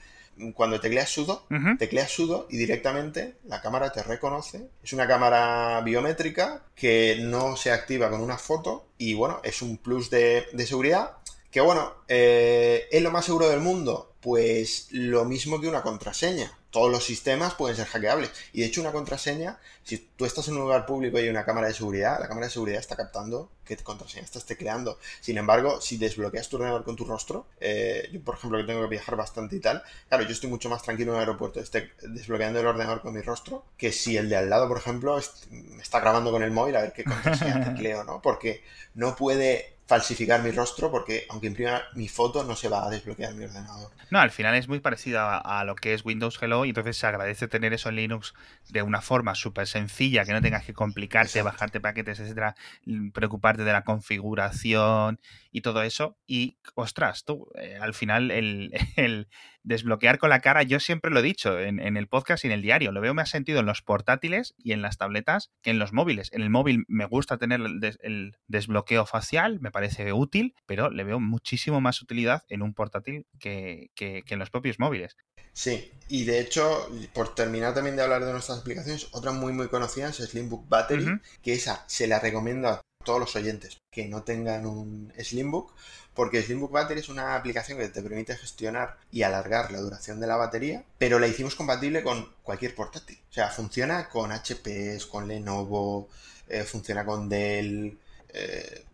Cuando 0.54 0.80
tecleas 0.80 1.10
sudo, 1.10 1.46
tecleas 1.78 2.10
sudo 2.10 2.48
y 2.50 2.56
directamente 2.56 3.36
la 3.44 3.62
cámara 3.62 3.92
te 3.92 4.02
reconoce. 4.02 4.68
Es 4.82 4.92
una 4.92 5.06
cámara 5.06 5.80
biométrica 5.82 6.64
que 6.74 7.18
no 7.20 7.56
se 7.56 7.70
activa 7.70 8.10
con 8.10 8.20
una 8.20 8.36
foto 8.36 8.88
y 8.98 9.14
bueno, 9.14 9.40
es 9.44 9.62
un 9.62 9.78
plus 9.78 10.10
de, 10.10 10.44
de 10.52 10.66
seguridad 10.66 11.18
que 11.54 11.60
bueno, 11.60 11.94
eh, 12.08 12.88
¿es 12.90 13.00
lo 13.00 13.12
más 13.12 13.26
seguro 13.26 13.48
del 13.48 13.60
mundo? 13.60 14.16
Pues 14.20 14.88
lo 14.90 15.24
mismo 15.24 15.60
que 15.60 15.68
una 15.68 15.82
contraseña. 15.82 16.50
Todos 16.72 16.90
los 16.90 17.04
sistemas 17.04 17.54
pueden 17.54 17.76
ser 17.76 17.86
hackeables. 17.86 18.32
Y 18.52 18.62
de 18.62 18.66
hecho, 18.66 18.80
una 18.80 18.90
contraseña, 18.90 19.60
si 19.84 19.98
tú 19.98 20.24
estás 20.24 20.48
en 20.48 20.54
un 20.54 20.62
lugar 20.62 20.84
público 20.84 21.16
y 21.16 21.22
hay 21.22 21.28
una 21.28 21.44
cámara 21.44 21.68
de 21.68 21.74
seguridad, 21.74 22.18
la 22.18 22.26
cámara 22.26 22.48
de 22.48 22.52
seguridad 22.52 22.80
está 22.80 22.96
captando 22.96 23.52
qué 23.64 23.76
contraseña 23.76 24.24
estás 24.24 24.46
tecleando. 24.46 24.98
Sin 25.20 25.38
embargo, 25.38 25.80
si 25.80 25.96
desbloqueas 25.96 26.48
tu 26.48 26.56
ordenador 26.56 26.82
con 26.82 26.96
tu 26.96 27.04
rostro, 27.04 27.46
eh, 27.60 28.08
yo 28.12 28.20
por 28.20 28.34
ejemplo 28.34 28.58
que 28.58 28.64
tengo 28.64 28.82
que 28.82 28.88
viajar 28.88 29.14
bastante 29.14 29.54
y 29.54 29.60
tal, 29.60 29.84
claro, 30.08 30.24
yo 30.24 30.30
estoy 30.30 30.50
mucho 30.50 30.68
más 30.68 30.82
tranquilo 30.82 31.12
en 31.12 31.18
el 31.18 31.20
aeropuerto, 31.20 31.60
esté 31.60 31.92
desbloqueando 32.02 32.58
el 32.58 32.66
ordenador 32.66 33.00
con 33.00 33.14
mi 33.14 33.20
rostro, 33.20 33.64
que 33.78 33.92
si 33.92 34.16
el 34.16 34.28
de 34.28 34.34
al 34.34 34.50
lado, 34.50 34.66
por 34.66 34.78
ejemplo, 34.78 35.20
me 35.50 35.82
está 35.82 36.00
grabando 36.00 36.32
con 36.32 36.42
el 36.42 36.50
móvil 36.50 36.74
a 36.74 36.80
ver 36.80 36.92
qué 36.92 37.04
contraseña 37.04 37.64
tecleo, 37.72 38.02
¿no? 38.02 38.20
Porque 38.20 38.64
no 38.94 39.14
puede 39.14 39.73
falsificar 39.86 40.42
mi 40.42 40.50
rostro 40.50 40.90
porque 40.90 41.26
aunque 41.28 41.46
imprima 41.46 41.82
mi 41.94 42.08
foto 42.08 42.42
no 42.42 42.56
se 42.56 42.68
va 42.68 42.86
a 42.86 42.90
desbloquear 42.90 43.34
mi 43.34 43.44
ordenador. 43.44 43.90
No, 44.10 44.18
al 44.18 44.30
final 44.30 44.54
es 44.54 44.68
muy 44.68 44.80
parecido 44.80 45.20
a, 45.20 45.64
lo 45.64 45.74
que 45.74 45.92
es 45.92 46.04
Windows 46.04 46.38
Hello 46.40 46.64
y 46.64 46.70
entonces 46.70 46.96
se 46.96 47.06
agradece 47.06 47.48
tener 47.48 47.72
eso 47.72 47.88
en 47.88 47.96
Linux 47.96 48.34
de 48.68 48.82
una 48.82 49.02
forma 49.02 49.34
súper 49.34 49.66
sencilla, 49.66 50.24
que 50.24 50.32
no 50.32 50.40
tengas 50.40 50.64
que 50.64 50.72
complicarte, 50.72 51.42
bajarte 51.42 51.80
paquetes, 51.80 52.20
etcétera, 52.20 52.54
preocuparte 53.12 53.64
de 53.64 53.72
la 53.72 53.82
configuración 53.82 55.20
y 55.52 55.60
todo 55.60 55.82
eso. 55.82 56.16
Y, 56.26 56.58
ostras, 56.74 57.24
tú, 57.24 57.48
eh, 57.56 57.78
al 57.80 57.94
final 57.94 58.30
el, 58.30 58.72
el, 58.96 59.28
desbloquear 59.64 60.18
con 60.18 60.30
la 60.30 60.40
cara, 60.40 60.62
yo 60.62 60.78
siempre 60.78 61.10
lo 61.10 61.20
he 61.20 61.22
dicho 61.22 61.58
en, 61.58 61.80
el 61.80 62.06
podcast 62.06 62.44
y 62.44 62.48
en 62.48 62.52
el 62.52 62.62
diario, 62.62 62.92
lo 62.92 63.00
veo 63.00 63.14
más 63.14 63.30
sentido 63.30 63.60
en 63.60 63.66
los 63.66 63.82
portátiles 63.82 64.54
y 64.58 64.72
en 64.72 64.82
las 64.82 64.98
tabletas 64.98 65.50
que 65.62 65.70
en 65.70 65.78
los 65.78 65.92
móviles. 65.92 66.30
En 66.32 66.42
el 66.42 66.50
móvil 66.50 66.84
me 66.86 67.06
gusta 67.06 67.38
tener 67.38 67.60
el, 67.60 68.36
desbloqueo 68.46 69.06
facial, 69.06 69.58
me 69.60 69.70
parece 69.70 70.12
útil, 70.12 70.54
pero 70.66 70.90
le 70.90 71.04
veo 71.04 71.18
muchísimo 71.18 71.80
más 71.80 72.02
utilidad 72.02 72.44
en 72.48 72.62
un 72.62 72.74
portátil 72.74 73.26
que, 73.40 73.90
en 73.98 74.38
los 74.38 74.50
propios 74.50 74.78
móviles. 74.78 75.16
Sí, 75.52 75.92
y 76.08 76.24
de 76.24 76.40
hecho, 76.40 76.88
por 77.12 77.34
terminar 77.34 77.74
también 77.74 77.96
de 77.96 78.02
hablar 78.02 78.24
de 78.24 78.32
nuestras 78.32 78.60
aplicaciones, 78.60 79.08
otra 79.12 79.32
muy 79.32 79.52
muy 79.52 79.68
conocida 79.68 80.08
es 80.08 80.16
Slimbook 80.16 80.68
Battery, 80.68 81.20
que 81.42 81.54
esa 81.54 81.84
se 81.88 82.06
la 82.06 82.20
recomiendo 82.20 82.80
todos 83.04 83.20
los 83.20 83.36
oyentes 83.36 83.78
que 83.90 84.06
no 84.06 84.22
tengan 84.22 84.66
un 84.66 85.12
Slimbook, 85.18 85.72
porque 86.14 86.42
Slimbook 86.42 86.72
Battery 86.72 87.00
es 87.00 87.08
una 87.08 87.36
aplicación 87.36 87.78
que 87.78 87.88
te 87.88 88.02
permite 88.02 88.36
gestionar 88.36 88.98
y 89.10 89.22
alargar 89.22 89.70
la 89.70 89.80
duración 89.80 90.20
de 90.20 90.26
la 90.26 90.36
batería, 90.36 90.84
pero 90.98 91.18
la 91.18 91.26
hicimos 91.26 91.54
compatible 91.54 92.02
con 92.02 92.32
cualquier 92.42 92.74
portátil. 92.74 93.18
O 93.30 93.32
sea, 93.32 93.50
funciona 93.50 94.08
con 94.08 94.32
HP, 94.32 94.98
con 95.10 95.28
Lenovo, 95.28 96.08
eh, 96.48 96.64
funciona 96.64 97.04
con 97.04 97.28
Dell. 97.28 97.98
Eh, 98.28 98.84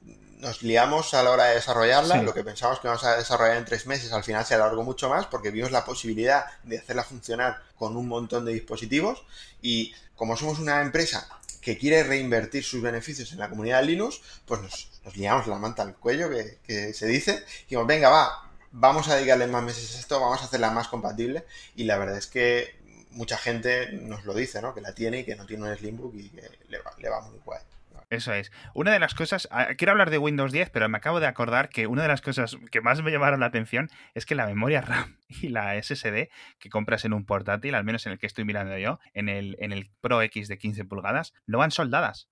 nos 0.41 0.63
liamos 0.63 1.13
a 1.15 1.23
la 1.23 1.31
hora 1.31 1.45
de 1.45 1.57
desarrollarla, 1.57 2.23
lo 2.23 2.33
que 2.33 2.43
pensamos 2.43 2.81
que 2.81 2.89
vamos 2.89 3.05
a 3.05 3.17
desarrollar 3.17 3.59
en 3.59 3.65
tres 3.67 3.87
meses, 3.87 4.11
al 4.13 4.25
final 4.25 4.45
se 4.47 4.55
alargó 4.55 4.83
mucho 4.83 5.09
más 5.11 5.27
porque 5.27 5.51
vimos 5.51 5.71
la 5.71 5.85
posibilidad 5.85 6.47
de 6.65 6.79
hacerla 6.79 7.05
funcionar 7.05 7.63
con 7.77 7.97
un 7.97 8.09
montón 8.09 8.47
de 8.47 8.55
dispositivos 8.55 9.23
y 9.61 9.95
como 10.17 10.37
somos 10.37 10.59
una 10.59 10.81
empresa 10.81 11.29
que 11.61 11.79
quiere 11.79 12.03
reinvertir 12.03 12.65
sus 12.65 12.83
beneficios 12.83 13.33
en 13.33 13.39
la 13.39 13.49
comunidad 13.49 13.81
de 13.81 13.87
Linux, 13.87 14.21
pues 14.47 14.61
nos, 14.61 14.91
liamos 15.15 15.47
la 15.47 15.59
manta 15.59 15.83
al 15.83 15.97
cuello, 15.97 16.31
que, 16.31 16.95
se 16.95 17.07
dice, 17.07 17.45
y 17.69 17.77
venga, 17.77 18.09
va, 18.09 18.51
vamos 18.73 19.09
a 19.09 19.17
dedicarle 19.17 19.47
más 19.47 19.63
meses 19.63 19.97
a 19.97 20.01
esto, 20.01 20.21
vamos 20.21 20.41
a 20.43 20.45
hacerla 20.45 20.71
más 20.71 20.89
compatible, 20.89 21.45
y 21.77 21.85
la 21.85 21.99
verdad 21.99 22.17
es 22.17 22.27
que 22.27 22.79
mucha 23.11 23.37
gente 23.37 23.93
nos 23.93 24.25
lo 24.25 24.35
dice, 24.35 24.63
¿no? 24.63 24.75
Que 24.75 24.81
la 24.81 24.95
tiene 24.95 25.21
y 25.21 25.25
que 25.25 25.37
no 25.37 25.47
tiene 25.47 25.69
un 25.69 25.77
Slimbook 25.77 26.15
y 26.15 26.31
que 26.31 26.49
le 26.69 26.79
va, 26.79 26.93
le 26.99 27.09
va 27.09 27.21
muy 27.23 27.39
guay. 27.45 27.61
Eso 28.11 28.33
es. 28.33 28.51
Una 28.75 28.93
de 28.93 28.99
las 28.99 29.15
cosas, 29.15 29.47
ah, 29.53 29.69
quiero 29.79 29.93
hablar 29.93 30.11
de 30.11 30.19
Windows 30.19 30.51
10, 30.51 30.71
pero 30.71 30.89
me 30.89 30.99
acabo 30.99 31.21
de 31.21 31.29
acordar 31.29 31.69
que 31.69 31.87
una 31.87 32.03
de 32.03 32.09
las 32.09 32.21
cosas 32.21 32.57
que 32.73 32.81
más 32.81 33.01
me 33.03 33.13
llamaron 33.13 33.39
la 33.39 33.47
atención 33.47 33.89
es 34.15 34.27
que 34.27 34.35
la 34.35 34.47
memoria 34.47 34.81
RAM 34.81 35.17
y 35.29 35.49
la 35.49 35.81
SSD 35.81 36.29
que 36.59 36.71
compras 36.71 37.05
en 37.05 37.13
un 37.13 37.25
portátil, 37.25 37.77
al 37.77 37.85
menos 37.85 38.05
en 38.07 38.13
el 38.13 38.19
que 38.19 38.27
estoy 38.27 38.45
mirando 38.45 38.77
yo, 38.79 38.99
en 39.15 39.29
el, 39.29 39.57
en 39.61 39.73
el 39.73 39.91
Pro 40.01 40.21
X 40.23 40.49
de 40.49 40.59
15 40.59 40.85
pulgadas, 40.87 41.35
no 41.47 41.59
van 41.59 41.71
soldadas. 41.71 42.29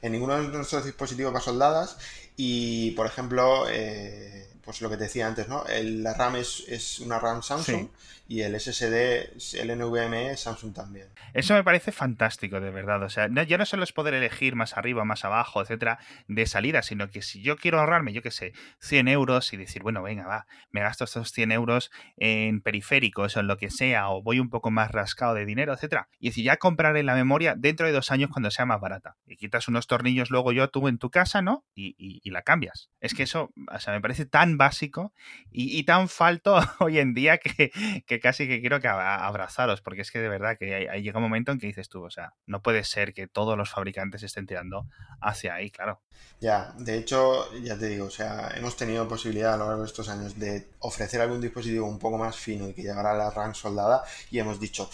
En 0.00 0.12
ninguno 0.12 0.40
de 0.40 0.48
nuestros 0.48 0.84
dispositivos 0.84 1.34
va 1.34 1.40
soldadas 1.40 1.98
y, 2.36 2.92
por 2.92 3.06
ejemplo, 3.06 3.68
eh, 3.68 4.48
pues 4.62 4.80
lo 4.80 4.90
que 4.90 4.96
te 4.96 5.04
decía 5.04 5.26
antes, 5.26 5.48
¿no? 5.48 5.64
la 5.68 6.14
RAM 6.14 6.36
es, 6.36 7.00
una 7.00 7.18
RAM 7.18 7.42
Samsung 7.42 7.88
y 8.28 8.42
el 8.42 8.58
SSD, 8.58 9.60
el 9.60 9.78
NVMe, 9.78 10.36
Samsung 10.36 10.74
también. 10.74 11.08
Eso 11.32 11.54
me 11.54 11.62
parece 11.62 11.92
fantástico, 11.92 12.60
de 12.60 12.70
verdad. 12.70 13.02
O 13.02 13.08
sea, 13.08 13.28
ya 13.28 13.58
no 13.58 13.66
solo 13.66 13.84
es 13.84 13.92
poder 13.92 14.14
elegir 14.14 14.56
más 14.56 14.76
arriba, 14.76 15.04
más 15.04 15.24
abajo, 15.24 15.62
etcétera, 15.62 15.98
de 16.26 16.46
salida, 16.46 16.82
sino 16.82 17.08
que 17.08 17.22
si 17.22 17.42
yo 17.42 17.56
quiero 17.56 17.78
ahorrarme, 17.78 18.12
yo 18.12 18.22
qué 18.22 18.30
sé, 18.30 18.52
100 18.80 19.08
euros 19.08 19.52
y 19.52 19.56
decir, 19.56 19.82
bueno, 19.82 20.02
venga, 20.02 20.26
va, 20.26 20.46
me 20.70 20.80
gasto 20.80 21.04
estos 21.04 21.32
100 21.32 21.52
euros 21.52 21.90
en 22.16 22.60
periféricos 22.60 23.36
o 23.36 23.40
en 23.40 23.46
lo 23.46 23.56
que 23.58 23.70
sea, 23.70 24.08
o 24.08 24.22
voy 24.22 24.40
un 24.40 24.50
poco 24.50 24.70
más 24.70 24.90
rascado 24.90 25.34
de 25.34 25.44
dinero, 25.44 25.72
etcétera, 25.72 26.08
y 26.18 26.28
decir, 26.28 26.44
ya 26.44 26.56
compraré 26.56 27.02
la 27.02 27.14
memoria 27.14 27.54
dentro 27.56 27.86
de 27.86 27.92
dos 27.92 28.10
años 28.10 28.30
cuando 28.32 28.50
sea 28.50 28.66
más 28.66 28.80
barata. 28.80 29.16
Y 29.26 29.36
quitas 29.36 29.68
unos 29.68 29.86
tornillos 29.86 30.30
luego 30.30 30.52
yo 30.52 30.68
tú 30.68 30.88
en 30.88 30.98
tu 30.98 31.10
casa, 31.10 31.42
¿no? 31.42 31.64
Y, 31.74 31.94
la 32.30 32.42
cambias. 32.42 32.90
Es 33.00 33.14
que 33.14 33.22
eso, 33.22 33.52
o 33.72 33.78
sea, 33.78 33.94
me 33.94 34.00
parece 34.00 34.26
tan 34.26 34.58
básico 34.58 35.14
y, 35.50 35.84
tan 35.84 36.08
falto 36.08 36.58
hoy 36.80 36.98
en 36.98 37.14
día 37.14 37.38
que, 37.38 37.70
casi 38.20 38.46
que 38.48 38.60
quiero 38.60 38.80
que 38.80 38.88
abrazaros, 38.88 39.80
porque 39.80 40.02
es 40.02 40.10
que 40.10 40.18
de 40.18 40.28
verdad 40.28 40.56
que 40.58 40.88
ahí 40.88 41.02
llega 41.02 41.18
un 41.18 41.24
momento 41.24 41.52
en 41.52 41.58
que 41.58 41.66
dices 41.66 41.88
tú, 41.88 42.04
o 42.04 42.10
sea, 42.10 42.34
no 42.46 42.62
puede 42.62 42.84
ser 42.84 43.12
que 43.14 43.26
todos 43.26 43.56
los 43.56 43.70
fabricantes 43.70 44.22
estén 44.22 44.46
tirando 44.46 44.86
hacia 45.20 45.54
ahí, 45.54 45.70
claro. 45.70 46.00
Ya, 46.40 46.74
de 46.78 46.98
hecho, 46.98 47.52
ya 47.62 47.78
te 47.78 47.86
digo, 47.86 48.06
o 48.06 48.10
sea, 48.10 48.52
hemos 48.56 48.76
tenido 48.76 49.08
posibilidad 49.08 49.54
a 49.54 49.56
lo 49.56 49.66
largo 49.66 49.82
de 49.82 49.88
estos 49.88 50.08
años 50.08 50.38
de 50.38 50.68
ofrecer 50.80 51.20
algún 51.20 51.40
dispositivo 51.40 51.86
un 51.86 51.98
poco 51.98 52.18
más 52.18 52.36
fino 52.36 52.68
y 52.68 52.74
que 52.74 52.82
llegara 52.82 53.12
a 53.12 53.16
la 53.16 53.30
RAM 53.30 53.54
soldada 53.54 54.04
y 54.30 54.38
hemos 54.38 54.60
dicho, 54.60 54.90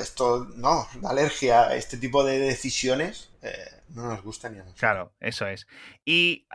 esto 0.00 0.48
no, 0.56 0.86
da 1.00 1.10
alergia, 1.10 1.74
este 1.74 1.98
tipo 1.98 2.24
de 2.24 2.38
decisiones 2.38 3.28
eh, 3.42 3.82
no 3.94 4.08
nos 4.08 4.22
gusta 4.22 4.48
ni 4.48 4.56
a 4.56 4.60
nosotros. 4.60 4.80
Claro, 4.80 5.14
eso 5.20 5.46
es. 5.46 5.66
Y 6.04 6.46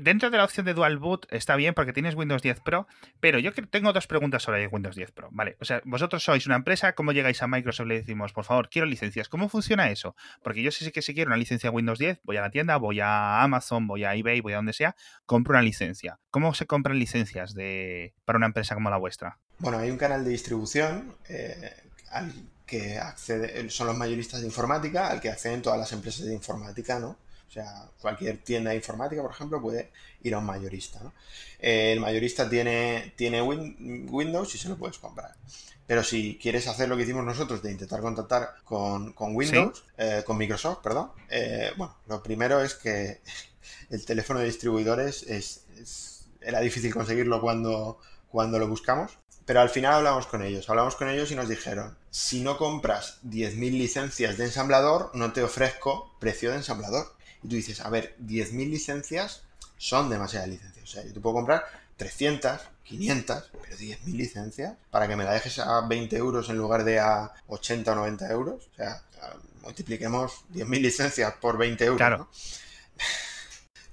dentro 0.00 0.30
de 0.30 0.38
la 0.38 0.44
opción 0.44 0.64
de 0.64 0.74
Dual 0.74 0.98
Boot 0.98 1.26
está 1.30 1.56
bien 1.56 1.74
porque 1.74 1.92
tienes 1.92 2.14
Windows 2.14 2.40
10 2.40 2.60
Pro, 2.60 2.86
pero 3.20 3.38
yo 3.38 3.52
tengo 3.52 3.92
dos 3.92 4.06
preguntas 4.06 4.42
sobre 4.42 4.66
Windows 4.68 4.94
10 4.94 5.10
Pro. 5.10 5.28
Vale, 5.32 5.56
o 5.60 5.64
sea, 5.64 5.82
vosotros 5.84 6.22
sois 6.22 6.46
una 6.46 6.56
empresa, 6.56 6.94
¿cómo 6.94 7.12
llegáis 7.12 7.42
a 7.42 7.48
Microsoft 7.48 7.86
y 7.86 7.88
le 7.88 7.94
decimos, 7.96 8.32
por 8.32 8.44
favor, 8.44 8.68
quiero 8.70 8.86
licencias? 8.86 9.28
¿Cómo 9.28 9.48
funciona 9.48 9.90
eso? 9.90 10.14
Porque 10.42 10.62
yo 10.62 10.70
sé 10.70 10.90
que 10.92 11.02
si 11.02 11.14
quiero 11.14 11.30
una 11.30 11.36
licencia 11.36 11.70
Windows 11.70 11.98
10, 11.98 12.20
voy 12.22 12.36
a 12.36 12.42
la 12.42 12.50
tienda, 12.50 12.76
voy 12.76 13.00
a 13.00 13.42
Amazon, 13.42 13.86
voy 13.86 14.04
a 14.04 14.14
eBay, 14.14 14.40
voy 14.40 14.52
a 14.52 14.56
donde 14.56 14.72
sea, 14.72 14.94
compro 15.26 15.54
una 15.54 15.62
licencia. 15.62 16.20
¿Cómo 16.30 16.54
se 16.54 16.66
compran 16.66 16.98
licencias 16.98 17.54
de, 17.54 18.14
para 18.24 18.36
una 18.36 18.46
empresa 18.46 18.74
como 18.74 18.90
la 18.90 18.98
vuestra? 18.98 19.40
Bueno, 19.58 19.78
hay 19.78 19.90
un 19.90 19.98
canal 19.98 20.24
de 20.24 20.30
distribución 20.30 21.16
eh, 21.28 21.72
al 22.10 22.32
que 22.74 22.98
accede, 22.98 23.70
son 23.70 23.86
los 23.86 23.96
mayoristas 23.96 24.40
de 24.40 24.46
informática, 24.46 25.06
al 25.08 25.20
que 25.20 25.30
acceden 25.30 25.62
todas 25.62 25.78
las 25.78 25.92
empresas 25.92 26.26
de 26.26 26.34
informática, 26.34 26.98
¿no? 26.98 27.10
O 27.48 27.52
sea, 27.52 27.88
cualquier 28.00 28.38
tienda 28.38 28.70
de 28.70 28.76
informática, 28.76 29.22
por 29.22 29.30
ejemplo, 29.30 29.62
puede 29.62 29.92
ir 30.24 30.34
a 30.34 30.38
un 30.38 30.44
mayorista, 30.44 30.98
¿no? 31.00 31.12
el 31.60 32.00
mayorista 32.00 32.50
tiene, 32.50 33.14
tiene 33.16 33.40
Windows 33.40 34.54
y 34.54 34.58
se 34.58 34.68
lo 34.68 34.76
puedes 34.76 34.98
comprar. 34.98 35.36
Pero 35.86 36.02
si 36.02 36.36
quieres 36.36 36.66
hacer 36.66 36.88
lo 36.88 36.96
que 36.96 37.04
hicimos 37.04 37.24
nosotros 37.24 37.62
de 37.62 37.70
intentar 37.70 38.00
contactar 38.00 38.56
con, 38.64 39.14
Windows, 39.16 39.84
eh, 39.96 40.24
con 40.26 40.36
Microsoft, 40.36 40.82
perdón, 40.82 41.12
eh, 41.30 41.70
bueno, 41.76 41.96
lo 42.08 42.22
primero 42.22 42.60
es 42.60 42.74
que 42.74 43.20
el 43.90 44.04
teléfono 44.04 44.40
de 44.40 44.46
distribuidores 44.46 45.22
es, 45.22 46.26
era 46.40 46.58
difícil 46.60 46.92
conseguirlo 46.92 47.40
cuando, 47.40 47.98
cuando 48.28 48.58
lo 48.58 48.66
buscamos. 48.66 49.16
Pero 49.44 49.60
al 49.60 49.70
final 49.70 49.94
hablamos 49.94 50.26
con 50.26 50.42
ellos, 50.42 50.68
hablamos 50.68 50.96
con 50.96 51.08
ellos 51.08 51.30
y 51.30 51.36
nos 51.36 51.48
dijeron, 51.48 51.96
si 52.14 52.42
no 52.42 52.56
compras 52.56 53.18
10.000 53.24 53.72
licencias 53.72 54.38
de 54.38 54.44
ensamblador, 54.44 55.10
no 55.14 55.32
te 55.32 55.42
ofrezco 55.42 56.14
precio 56.20 56.52
de 56.52 56.58
ensamblador. 56.58 57.12
Y 57.42 57.48
tú 57.48 57.56
dices, 57.56 57.80
a 57.80 57.90
ver, 57.90 58.14
10.000 58.20 58.70
licencias 58.70 59.42
son 59.78 60.08
demasiadas 60.08 60.48
licencias. 60.48 60.84
O 60.84 60.86
sea, 60.86 61.04
yo 61.04 61.12
te 61.12 61.18
puedo 61.18 61.34
comprar 61.34 61.64
300, 61.96 62.60
500, 62.84 63.50
pero 63.60 63.76
10.000 63.76 63.98
licencias 64.12 64.74
para 64.92 65.08
que 65.08 65.16
me 65.16 65.24
la 65.24 65.32
dejes 65.32 65.58
a 65.58 65.80
20 65.80 66.16
euros 66.16 66.48
en 66.50 66.56
lugar 66.56 66.84
de 66.84 67.00
a 67.00 67.32
80 67.48 67.90
o 67.90 67.94
90 67.96 68.30
euros. 68.30 68.68
O 68.72 68.76
sea, 68.76 69.02
multipliquemos 69.62 70.44
10.000 70.52 70.80
licencias 70.80 71.34
por 71.40 71.58
20 71.58 71.84
euros. 71.84 71.98
Claro 71.98 72.28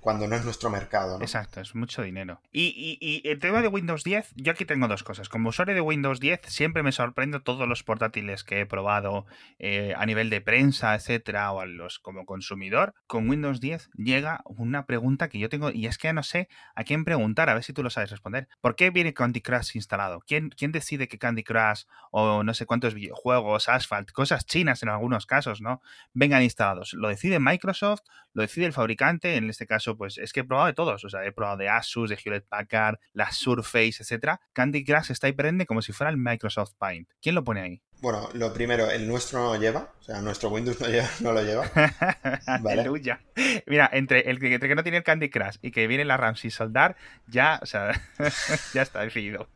cuando 0.02 0.28
no 0.28 0.36
es 0.36 0.44
nuestro 0.44 0.70
mercado. 0.70 1.18
¿no? 1.18 1.24
Exacto, 1.24 1.62
es 1.62 1.76
mucho 1.76 2.02
dinero. 2.02 2.42
Y, 2.52 3.22
el 3.24 3.40
tema 3.40 3.62
de 3.62 3.68
Windows 3.68 4.04
10, 4.04 4.34
yo 4.36 4.52
aquí 4.52 4.66
tengo 4.66 4.88
dos 4.88 5.04
cosas. 5.04 5.30
Como 5.30 5.50
usuario 5.50 5.76
de 5.76 5.82
Windows 5.82 6.20
10, 6.20 6.42
siempre 6.48 6.84
me 6.84 6.92
sorprendo 6.92 7.42
todos 7.44 7.68
los 7.68 7.84
portátiles 7.84 8.44
que 8.44 8.62
he 8.62 8.66
probado 8.66 9.26
eh, 9.60 9.94
a 9.96 10.06
nivel 10.06 10.30
de 10.30 10.42
prensa, 10.42 10.96
etcétera, 10.96 11.52
o 11.52 11.62
a 11.62 11.66
los 11.66 12.00
como 12.00 12.26
consumidor. 12.26 12.96
Con 13.08 13.30
Windows 13.30 13.62
10 13.62 13.92
llega 13.96 14.42
una 14.46 14.86
pregunta 14.86 15.30
que 15.30 15.40
yo 15.40 15.50
tengo, 15.50 15.72
y 15.72 15.86
es 15.86 15.98
que 15.98 16.08
ya 16.08 16.14
no 16.14 16.24
sé 16.24 16.50
a 16.76 16.84
quién 16.84 17.06
preguntar, 17.06 17.50
a 17.50 17.54
ver 17.54 17.64
si 17.64 17.74
tú 17.74 17.84
lo 17.84 17.90
sabes 17.90 18.10
responder. 18.10 18.48
¿Por 18.60 18.76
qué 18.76 18.90
viene 18.90 19.14
Candy 19.14 19.42
Crush 19.42 19.76
instalado? 19.76 20.22
¿Quién, 20.22 20.50
quién 20.50 20.72
decide 20.72 21.08
que 21.08 21.20
Candy 21.20 21.44
Crush 21.44 21.84
o 22.12 22.44
no 22.44 22.54
sé 22.54 22.66
cuántos 22.66 22.96
videojuegos, 22.96 23.70
Asphalt, 23.70 24.12
cosas 24.12 24.46
chinas 24.46 24.82
en 24.84 24.90
algunos 24.90 25.26
casos, 25.26 25.62
¿no? 25.62 25.82
Vengan 26.14 26.42
instalados. 26.42 26.94
¿Lo 26.94 27.10
decide 27.10 27.40
Microsoft? 27.40 28.02
¿Lo 28.34 28.42
decide 28.42 28.66
el 28.66 28.74
fabricante? 28.74 29.36
En 29.36 29.50
este 29.50 29.68
caso, 29.68 29.91
pues 29.98 30.18
es 30.18 30.34
que 30.34 30.42
he 30.42 30.44
probado 30.44 30.68
de 30.68 30.74
todos. 30.74 31.04
O 31.04 31.10
sea, 31.10 31.26
he 31.26 31.32
probado 31.32 31.58
de 31.58 31.70
Asus, 31.70 32.10
de 32.10 32.18
Hewlett 32.24 32.48
Packard, 32.48 32.98
la 33.14 33.32
Surface, 33.32 33.98
etcétera. 34.00 34.42
Candy 34.54 34.84
Crush 34.84 35.12
está 35.12 35.28
ahí 35.28 35.34
prende 35.34 35.66
como 35.66 35.82
si 35.82 35.94
fuera 35.94 36.12
el 36.12 36.18
Microsoft 36.18 36.74
Paint. 36.78 37.10
¿Quién 37.22 37.36
lo 37.36 37.44
pone 37.44 37.62
ahí? 37.62 37.82
Bueno, 38.02 38.30
lo 38.34 38.52
primero, 38.52 38.90
el 38.90 39.08
nuestro 39.08 39.40
no 39.40 39.54
lo 39.54 39.60
lleva, 39.60 39.94
o 40.00 40.04
sea, 40.04 40.22
nuestro 40.22 40.50
Windows 40.50 40.80
no, 41.22 41.34
lo 41.34 41.44
lleva. 41.44 41.70
Aleluya. 42.48 43.22
Mira, 43.68 43.88
entre 43.94 44.28
el 44.30 44.40
que, 44.40 44.58
no 44.76 44.82
tiene 44.82 44.98
el 44.98 45.04
Candy 45.04 45.30
Crush 45.30 45.58
y 45.62 45.70
que 45.70 45.86
viene 45.86 46.04
la 46.04 46.18
RAM 46.18 46.36
sin 46.36 46.50
soldar, 46.50 46.96
ya, 47.28 47.60
o 47.62 47.68
sea, 47.68 48.02
ya 48.74 48.82
está 48.82 49.02
decidido. 49.02 49.48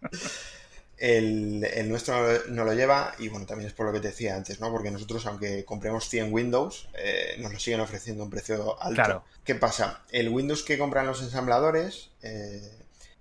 El, 0.97 1.89
nuestro 1.89 2.15
no 2.47 2.63
lo 2.63 2.73
lleva 2.73 3.13
y 3.19 3.27
bueno, 3.27 3.45
también 3.45 3.67
es 3.67 3.73
por 3.73 3.85
lo 3.85 3.93
que 3.93 3.99
te 3.99 4.07
decía 4.07 4.35
antes, 4.35 4.59
¿no? 4.59 4.71
Porque 4.71 4.91
nosotros, 4.91 5.25
aunque 5.25 5.65
compremos 5.65 6.07
100 6.07 6.31
Windows, 6.31 6.87
eh, 6.93 7.35
nos 7.39 7.51
lo 7.51 7.59
siguen 7.59 7.81
ofreciendo 7.81 8.23
a 8.23 8.25
un 8.25 8.31
precio 8.31 8.81
alto. 8.81 8.95
Claro. 8.95 9.23
¿Qué 9.43 9.55
pasa? 9.55 10.03
El 10.11 10.29
Windows 10.29 10.63
que 10.63 10.77
compran 10.77 11.05
los 11.05 11.21
ensambladores 11.21 12.09
eh, 12.21 12.71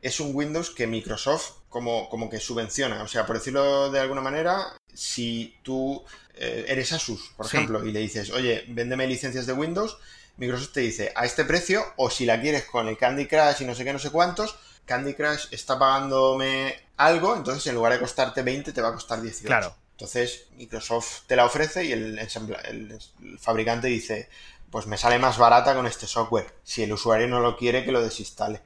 es 0.00 0.20
un 0.20 0.34
Windows 0.34 0.70
que 0.70 0.86
Microsoft 0.86 1.52
como, 1.68 2.08
como 2.08 2.30
que 2.30 2.38
subvenciona. 2.38 3.02
O 3.02 3.08
sea, 3.08 3.26
por 3.26 3.36
decirlo 3.36 3.90
de 3.90 3.98
alguna 3.98 4.20
manera, 4.20 4.76
si 4.92 5.56
tú 5.62 6.04
eh, 6.36 6.66
eres 6.68 6.92
Asus, 6.92 7.32
por 7.36 7.46
ejemplo, 7.46 7.84
y 7.84 7.90
le 7.90 8.00
dices, 8.00 8.30
oye, 8.30 8.64
véndeme 8.68 9.06
licencias 9.06 9.46
de 9.46 9.52
Windows, 9.52 9.98
Microsoft 10.36 10.72
te 10.72 10.80
dice 10.80 11.12
a 11.14 11.24
este 11.24 11.44
precio, 11.44 11.84
o 11.96 12.10
si 12.10 12.26
la 12.26 12.40
quieres 12.40 12.64
con 12.64 12.88
el 12.88 12.96
Candy 12.96 13.26
Crush 13.26 13.62
y 13.62 13.64
no 13.64 13.74
sé 13.74 13.84
qué, 13.84 13.92
no 13.92 13.98
sé 13.98 14.10
cuántos, 14.10 14.56
Candy 14.84 15.14
Crush 15.14 15.46
está 15.50 15.78
pagándome 15.78 16.76
algo, 16.96 17.36
entonces 17.36 17.66
en 17.66 17.74
lugar 17.74 17.92
de 17.92 18.00
costarte 18.00 18.42
20 18.42 18.72
te 18.72 18.80
va 18.80 18.88
a 18.88 18.94
costar 18.94 19.20
18. 19.20 19.46
Claro. 19.46 19.74
Entonces 19.92 20.46
Microsoft 20.56 21.22
te 21.26 21.36
la 21.36 21.44
ofrece 21.44 21.84
y 21.84 21.92
el, 21.92 22.18
el, 22.18 22.98
fabricante 23.38 23.86
dice, 23.86 24.28
pues 24.70 24.86
me 24.86 24.98
sale 24.98 25.18
más 25.18 25.38
barata 25.38 25.74
con 25.74 25.86
este 25.86 26.06
software. 26.06 26.52
Si 26.64 26.82
el 26.82 26.92
usuario 26.92 27.28
no 27.28 27.40
lo 27.40 27.56
quiere, 27.56 27.84
que 27.84 27.92
lo 27.92 28.02
desinstale. 28.02 28.60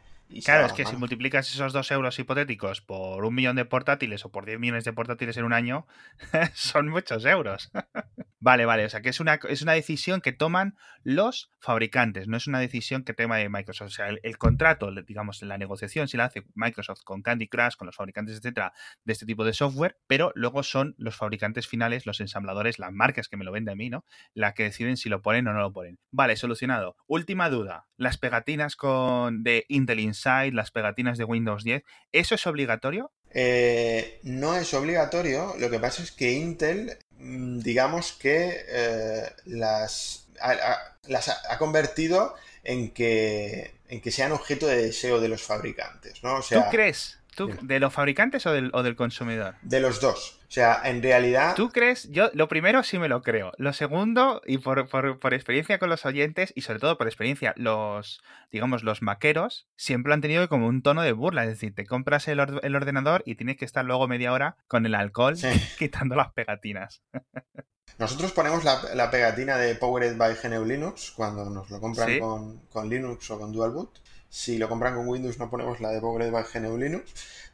Claro, 0.45 0.67
es 0.67 0.73
que 0.73 0.85
si 0.85 0.97
multiplicas 0.97 1.49
esos 1.51 1.73
dos 1.73 1.91
euros 1.91 2.19
hipotéticos 2.19 2.81
por 2.81 3.25
un 3.25 3.35
millón 3.35 3.57
de 3.57 3.65
portátiles 3.65 4.25
o 4.25 4.31
por 4.31 4.45
10 4.47 4.59
millones 4.59 4.85
de 4.85 4.93
portátiles 4.93 5.37
en 5.37 5.45
un 5.45 5.53
año, 5.53 5.87
son 6.55 6.89
muchos 6.89 7.25
euros. 7.25 7.71
Vale, 8.41 8.67
vale, 8.67 8.85
o 8.85 8.89
sea 8.89 9.01
que 9.01 9.09
es 9.09 9.19
una, 9.19 9.41
es 9.49 9.63
una 9.63 9.73
decisión 9.73 10.21
que 10.21 10.31
toman 10.31 10.77
los 11.03 11.51
fabricantes, 11.59 12.29
no 12.29 12.37
es 12.37 12.47
una 12.47 12.61
decisión 12.61 13.03
que 13.03 13.13
toma 13.13 13.37
de 13.39 13.49
Microsoft. 13.49 13.89
O 13.89 13.91
sea, 13.91 14.09
el, 14.09 14.39
contrato, 14.39 14.93
digamos, 14.93 15.43
la 15.43 15.59
negociación 15.59 16.07
si 16.07 16.17
la 16.17 16.27
hace 16.27 16.45
Microsoft 16.55 17.03
con 17.03 17.23
Candy 17.23 17.49
Crush, 17.49 17.75
con 17.75 17.87
los 17.87 17.97
fabricantes, 17.97 18.37
etcétera, 18.37 18.73
de 19.05 19.13
este 19.13 19.27
tipo 19.27 19.45
de 19.45 19.53
software, 19.55 19.99
pero 20.07 20.31
luego 20.37 20.63
son 20.63 20.95
los 20.99 21.17
fabricantes 21.17 21.67
finales, 21.67 22.07
los 22.07 22.21
ensambladores, 22.21 22.79
las 22.79 22.93
marcas 22.93 23.27
que 23.27 23.37
me 23.37 23.45
lo 23.45 23.51
venden 23.51 23.73
a 23.73 23.77
mí, 23.77 23.91
¿no? 23.91 24.05
Las 24.35 24.55
que 24.55 24.63
deciden 24.63 24.97
si 24.97 25.09
lo 25.09 25.21
ponen 25.21 25.49
o 25.49 25.53
no 25.53 25.59
lo 25.59 25.73
ponen. 25.73 25.99
Vale, 26.13 26.37
solucionado. 26.37 26.97
Última 27.09 27.51
duda, 27.51 27.88
las 27.99 28.17
pegatinas 28.17 28.75
con 28.75 29.43
de 29.43 29.67
Intel 29.69 30.01
Inside, 30.01 30.53
las 30.53 30.71
pegatinas 30.71 31.19
de 31.19 31.25
Windows 31.25 31.65
10, 31.65 31.83
¿eso 32.13 32.35
es 32.35 32.47
obligatorio? 32.47 33.13
Eh, 33.31 34.21
no 34.23 34.57
es 34.57 34.73
obligatorio, 34.73 35.55
lo 35.59 35.69
que 35.69 35.79
pasa 35.79 36.03
es 36.03 36.13
que 36.13 36.33
Intel 36.33 36.97
Mm, 37.19 37.59
digamos 37.61 38.13
que 38.13 38.65
eh, 38.69 39.33
las, 39.47 40.29
ha, 40.41 40.79
las 41.09 41.29
ha, 41.29 41.59
convertido 41.59 42.35
en 42.63 42.93
que, 42.93 43.75
en 43.89 44.01
que 44.01 44.13
sean 44.13 44.33
objeto 44.33 44.67
de 44.67 44.83
deseo 44.83 45.21
de 45.21 45.29
los 45.29 45.43
fabricantes, 45.43 46.23
¿no? 46.23 46.41
¿Tú 46.41 46.63
crees? 46.71 47.18
¿De 47.47 47.81
los 47.81 47.93
fabricantes 47.93 48.47
o 48.47 48.53
del, 48.53 48.71
o 48.73 48.83
del 48.83 48.97
consumidor? 48.97 49.55
De 49.63 49.81
los 49.81 50.01
dos. 50.01 50.41
O 50.49 50.51
sea, 50.51 50.81
en 50.85 51.03
realidad. 51.03 51.55
¿Tú 51.55 51.71
crees? 51.71 52.11
Yo, 52.11 52.31
lo 52.33 52.49
primero 52.49 52.83
sí 52.83 52.99
me 52.99 53.09
lo 53.09 53.23
creo. 53.23 53.53
Lo 53.59 53.73
segundo, 53.73 54.43
y 54.47 54.59
por, 54.59 54.89
por, 54.89 55.35
experiencia 55.35 55.79
con 55.79 55.91
los 55.91 56.07
oyentes, 56.07 56.53
y 56.57 56.63
sobre 56.63 56.81
todo 56.81 56.97
por 56.97 57.07
experiencia, 57.07 57.53
los, 57.57 58.23
digamos, 58.51 58.83
los 58.83 59.03
maqueros, 59.03 59.69
siempre 59.77 60.15
han 60.15 60.21
tenido 60.21 60.49
como 60.49 60.67
un 60.67 60.83
tono 60.83 61.03
de 61.03 61.13
burla. 61.13 61.45
Es 61.45 61.51
decir, 61.51 61.75
te 61.75 61.87
compras 61.87 62.29
el, 62.29 62.41
el 62.63 62.77
ordenador 62.77 63.23
y 63.27 63.35
tienes 63.35 63.57
que 63.57 63.65
estar 63.65 63.85
luego 63.85 64.09
media 64.09 64.33
hora 64.33 64.57
con 64.67 64.87
el 64.87 64.95
alcohol 64.95 65.37
quitando 65.79 66.17
las 66.17 66.33
pegatinas. 66.33 67.03
Nosotros 67.99 68.31
ponemos 68.31 68.63
la, 68.63 69.11
pegatina 69.11 69.57
de 69.57 69.75
Powered 69.75 70.17
by 70.17 70.37
GNU 70.41 70.65
Linux 70.65 71.11
cuando 71.11 71.51
nos 71.51 71.69
lo 71.69 71.81
compran 71.81 72.21
con, 72.21 72.59
con, 72.69 72.89
Linux 72.89 73.29
o 73.31 73.41
con 73.41 73.51
Dual 73.51 73.73
Boot. 73.73 73.99
Si 74.29 74.59
lo 74.59 74.69
compran 74.69 74.95
con 74.95 75.09
Windows 75.09 75.39
no 75.39 75.51
ponemos 75.51 75.81
la 75.81 75.91
de 75.91 76.01
Powered 76.01 76.31
by 76.31 76.45
GNU 76.53 76.77
Linux. 76.77 77.13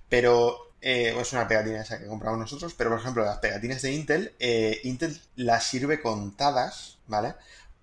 Pero 0.08 0.74
eh, 0.86 1.16
es 1.18 1.32
una 1.32 1.48
pegatina 1.48 1.80
esa 1.80 1.98
que 1.98 2.06
compramos 2.06 2.38
nosotros, 2.38 2.74
pero 2.76 2.90
por 2.90 2.98
ejemplo, 2.98 3.24
las 3.24 3.38
pegatinas 3.38 3.80
de 3.80 3.92
Intel, 3.92 4.34
eh, 4.38 4.80
Intel 4.84 5.18
las 5.34 5.64
sirve 5.66 6.02
contadas, 6.02 6.98
¿vale? 7.06 7.34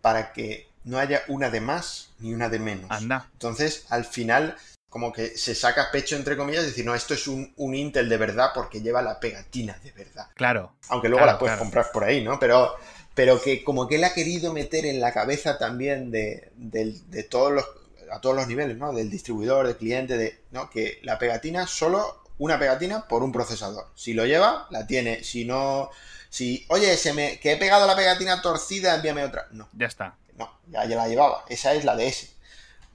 Para 0.02 0.32
que 0.34 0.70
no 0.84 1.00
haya 1.00 1.24
una 1.28 1.50
de 1.50 1.62
más 1.62 2.12
ni 2.20 2.32
una 2.32 2.48
de 2.48 2.60
menos. 2.60 2.92
Anda. 2.92 3.28
Entonces, 3.34 3.88
al 3.90 4.06
final, 4.06 4.56
como 4.88 5.12
que 5.12 5.36
se 5.36 5.56
saca 5.56 5.90
pecho, 5.92 6.16
entre 6.16 6.38
comillas, 6.38 6.64
decir, 6.64 6.86
no, 6.86 6.94
esto 6.94 7.16
es 7.16 7.28
un, 7.28 7.52
un 7.58 7.74
Intel 7.74 8.08
de 8.08 8.18
verdad 8.18 8.52
porque 8.54 8.82
lleva 8.82 9.02
la 9.02 9.20
pegatina 9.20 9.80
de 9.84 9.92
verdad. 9.94 10.28
Claro. 10.36 10.76
Aunque 10.90 11.10
luego 11.10 11.24
claro, 11.24 11.34
la 11.34 11.40
puedes 11.40 11.56
claro. 11.56 11.64
comprar 11.64 11.92
por 11.92 12.04
ahí, 12.04 12.24
¿no? 12.24 12.40
Pero, 12.40 12.76
pero 13.16 13.42
que 13.42 13.64
como 13.64 13.88
que 13.88 13.96
él 13.96 14.04
ha 14.04 14.14
querido 14.14 14.54
meter 14.54 14.86
en 14.86 15.02
la 15.02 15.12
cabeza 15.12 15.58
también 15.58 16.12
de, 16.12 16.52
de 16.56 17.24
todos 17.24 17.52
los, 17.52 17.66
a 18.12 18.20
todos 18.22 18.36
los 18.36 18.48
niveles, 18.48 18.78
¿no? 18.78 18.94
Del 18.94 19.10
distribuidor, 19.10 19.68
del 19.68 19.78
cliente, 19.78 20.18
de, 20.18 20.44
¿no? 20.52 20.70
Que 20.70 21.00
la 21.04 21.18
pegatina 21.18 21.66
solo 21.68 22.24
una 22.38 22.58
pegatina 22.60 23.08
por 23.08 23.24
un 23.24 23.32
procesador. 23.32 23.88
Si 23.96 24.14
lo 24.14 24.26
lleva, 24.26 24.68
la 24.72 24.88
tiene. 24.88 25.24
Si 25.24 25.46
no, 25.46 25.90
si, 26.30 26.66
oye, 26.70 26.98
se 26.98 27.14
me, 27.14 27.40
que 27.40 27.54
he 27.54 27.58
pegado 27.58 27.86
la 27.88 27.96
pegatina 27.96 28.42
torcida, 28.42 28.96
envíame 28.96 29.24
otra. 29.24 29.48
No, 29.52 29.70
Ya 29.74 29.88
está. 29.88 30.16
no, 30.38 30.52
ya, 30.68 30.86
ya 30.86 30.96
la 30.96 31.08
llevaba. 31.08 31.46
Esa 31.50 31.74
es 31.74 31.86
la 31.86 31.96
de 31.96 32.08
ese. 32.08 32.32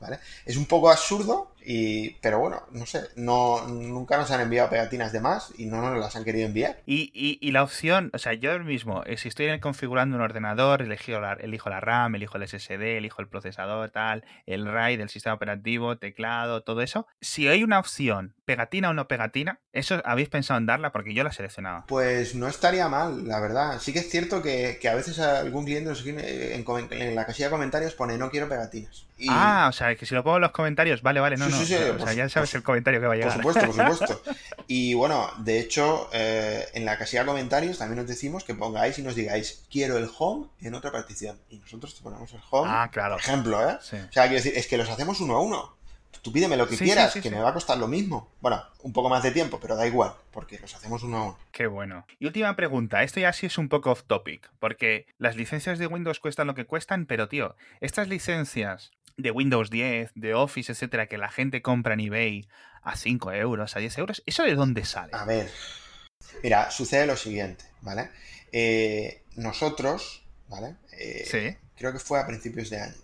¿Vale? 0.01 0.19
Es 0.45 0.57
un 0.57 0.67
poco 0.67 0.91
absurdo, 0.91 1.53
y, 1.69 2.11
pero 2.23 2.39
bueno, 2.39 2.63
no 2.71 2.87
sé, 2.87 3.01
no, 3.17 3.67
nunca 3.67 4.17
nos 4.17 4.31
han 4.31 4.41
enviado 4.41 4.71
pegatinas 4.71 5.13
de 5.13 5.21
más 5.21 5.53
y 5.59 5.67
no 5.67 5.81
nos 5.83 5.99
las 5.99 6.15
han 6.15 6.23
querido 6.25 6.47
enviar. 6.47 6.79
Y, 6.87 7.11
y- 7.13 7.39
y 7.41 7.51
la 7.51 7.65
opción, 7.65 8.11
o 8.15 8.19
sea, 8.19 8.35
yo 8.35 8.57
mismo, 8.61 9.03
eh, 9.05 9.17
si 9.17 9.27
estoy 9.29 9.59
configurando 9.59 10.17
un 10.17 10.23
ordenador, 10.23 10.81
elijo 10.83 11.19
la, 11.21 11.33
elijo 11.33 11.69
la 11.69 11.81
RAM, 11.81 12.15
elijo 12.15 12.37
el 12.39 12.45
SSD, 12.45 12.99
elijo 12.99 13.21
el 13.21 13.29
procesador, 13.29 13.91
tal, 13.91 14.25
el 14.47 14.65
RAID, 14.65 15.01
el 15.01 15.09
sistema 15.09 15.35
operativo, 15.35 15.99
teclado, 15.99 16.63
todo 16.63 16.83
eso. 16.83 17.07
Si 17.21 17.49
hay 17.49 17.65
una 17.65 17.81
opción, 17.81 18.35
pegatina 18.45 18.91
o 18.91 18.95
no 18.95 19.09
pegatina, 19.09 19.59
¿eso 19.73 20.01
habéis 20.05 20.29
pensado 20.29 20.59
en 20.59 20.67
darla? 20.67 20.93
Porque 20.93 21.15
yo 21.15 21.25
la 21.25 21.33
seleccionaba. 21.33 21.85
Pues 21.89 22.35
no 22.37 22.47
estaría 22.47 22.89
mal, 22.89 23.27
la 23.27 23.41
verdad. 23.41 23.79
Sí 23.81 23.93
que 23.93 23.99
es 23.99 24.09
cierto 24.11 24.41
que, 24.41 24.79
que 24.81 24.89
a 24.89 24.95
veces 24.95 25.19
algún 25.19 25.65
cliente 25.65 25.91
escribe 25.91 26.55
en, 26.55 27.15
la 27.15 27.27
casilla 27.27 27.47
de 27.49 27.51
comentarios 27.53 27.95
pone 27.95 28.17
no 28.19 28.31
quiero 28.31 28.49
pegatinas. 28.49 29.07
Y, 29.19 29.29
Ah, 29.31 29.67
o 29.69 29.73
sea, 29.73 29.95
que 29.97 30.05
si 30.07 30.15
lo 30.15 30.23
pongo 30.23 30.37
en 30.37 30.43
los 30.43 30.51
comentarios, 30.53 31.03
vale, 31.03 31.21
vale, 31.21 31.37
no, 31.37 31.47
Sí, 31.47 31.51
no. 31.53 31.56
Sí, 31.59 31.67
sí, 31.67 31.75
o 31.75 31.79
sea, 31.79 31.97
por- 31.97 32.15
ya 32.15 32.29
sabes 32.29 32.51
por- 32.51 32.57
el 32.59 32.63
comentario 32.63 33.01
que 33.01 33.07
va 33.07 33.15
a 33.15 33.17
Por 33.17 33.25
llegar. 33.25 33.37
supuesto, 33.37 33.67
por 33.67 33.75
supuesto. 33.99 34.23
Y 34.67 34.95
bueno, 34.95 35.31
de 35.39 35.61
hecho, 35.61 36.09
eh, 36.13 36.67
en 36.75 36.85
la 36.85 36.99
casilla 36.99 37.21
de 37.23 37.27
comentarios 37.27 37.79
también 37.79 38.01
os 38.01 38.07
decimos 38.09 38.45
que 38.45 38.55
pongáis 38.55 38.99
y 38.99 39.03
nos 39.03 39.15
digáis 39.15 39.63
quiero 39.71 39.97
el 39.99 40.09
home 40.19 40.47
en 40.63 40.75
otra 40.75 40.91
partición. 40.93 41.39
Y 41.51 41.59
nosotros 41.59 41.95
te 41.95 42.03
ponemos 42.03 42.33
el 42.33 42.41
home, 42.51 42.71
Ah, 42.73 42.91
claro. 42.93 43.15
por 43.17 43.21
ejemplo, 43.23 43.69
¿eh? 43.71 43.79
Sí. 43.83 43.97
O 43.97 44.13
sea, 44.13 44.25
quiero 44.25 44.35
decir, 44.37 44.53
es 44.57 44.67
que 44.67 44.77
los 44.77 44.89
hacemos 44.89 45.21
uno 45.21 45.37
a 45.37 45.41
uno. 45.41 45.76
Tú 46.23 46.33
pídeme 46.33 46.57
lo 46.57 46.67
que 46.69 46.77
Sí, 46.77 46.85
quieras, 46.85 47.13
sí, 47.13 47.21
que 47.21 47.31
me 47.31 47.41
va 47.41 47.51
a 47.51 47.53
costar 47.55 47.79
lo 47.79 47.87
mismo. 47.89 48.31
Bueno, 48.41 48.63
un 48.83 48.93
poco 48.93 49.09
más 49.09 49.23
de 49.23 49.31
tiempo, 49.31 49.59
pero 49.61 49.77
da 49.77 49.87
igual, 49.87 50.13
porque 50.33 50.59
los 50.59 50.75
hacemos 50.75 51.03
uno 51.03 51.17
a 51.19 51.23
uno. 51.25 51.39
Qué 51.53 51.67
bueno. 51.67 52.07
Y 52.19 52.27
última 52.27 52.57
pregunta, 52.57 53.03
esto 53.03 53.21
ya 53.21 53.33
sí 53.33 53.47
es 53.47 53.59
un 53.59 53.69
poco 53.69 53.91
off 53.93 54.03
topic, 54.05 54.51
porque 54.59 55.07
las 55.19 55.37
licencias 55.37 55.79
de 55.79 55.87
Windows 55.87 56.19
cuestan 56.21 56.47
lo 56.47 56.55
que 56.55 56.67
cuestan, 56.67 57.07
pero 57.07 57.29
tío, 57.29 57.55
estas 57.81 58.09
licencias 58.09 58.91
de 59.17 59.31
Windows 59.31 59.71
10, 59.71 60.13
de 60.15 60.35
Office, 60.35 60.73
etcétera, 60.73 61.07
que 61.07 61.17
la 61.19 61.31
gente 61.31 61.63
compra 61.63 61.95
en 61.95 62.01
eBay 62.01 62.49
a 62.83 62.97
5 62.97 63.33
euros, 63.33 63.77
a 63.77 63.79
10 63.79 63.99
euros, 63.99 64.23
¿eso 64.27 64.43
de 64.43 64.55
dónde 64.55 64.85
sale? 64.85 65.13
A 65.15 65.25
ver, 65.25 65.51
mira, 66.43 66.71
sucede 66.71 67.07
lo 67.07 67.17
siguiente, 67.17 67.65
¿vale? 67.81 68.11
Eh, 68.53 69.23
nosotros, 69.37 70.23
¿vale? 70.49 70.77
Eh, 70.99 71.25
Sí. 71.27 71.57
creo 71.77 71.93
que 71.93 71.99
fue 71.99 72.21
a 72.21 72.27
principios 72.27 72.71
de 72.71 72.81
año. 72.81 72.95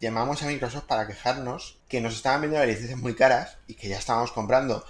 Llamamos 0.00 0.42
a 0.42 0.46
Microsoft 0.46 0.84
para 0.84 1.06
quejarnos 1.06 1.78
que 1.88 2.00
nos 2.00 2.14
estaban 2.14 2.42
vendiendo 2.42 2.66
las 2.66 2.74
licencias 2.74 3.00
muy 3.00 3.14
caras 3.14 3.56
y 3.66 3.74
que 3.74 3.88
ya 3.88 3.98
estábamos 3.98 4.32
comprando 4.32 4.84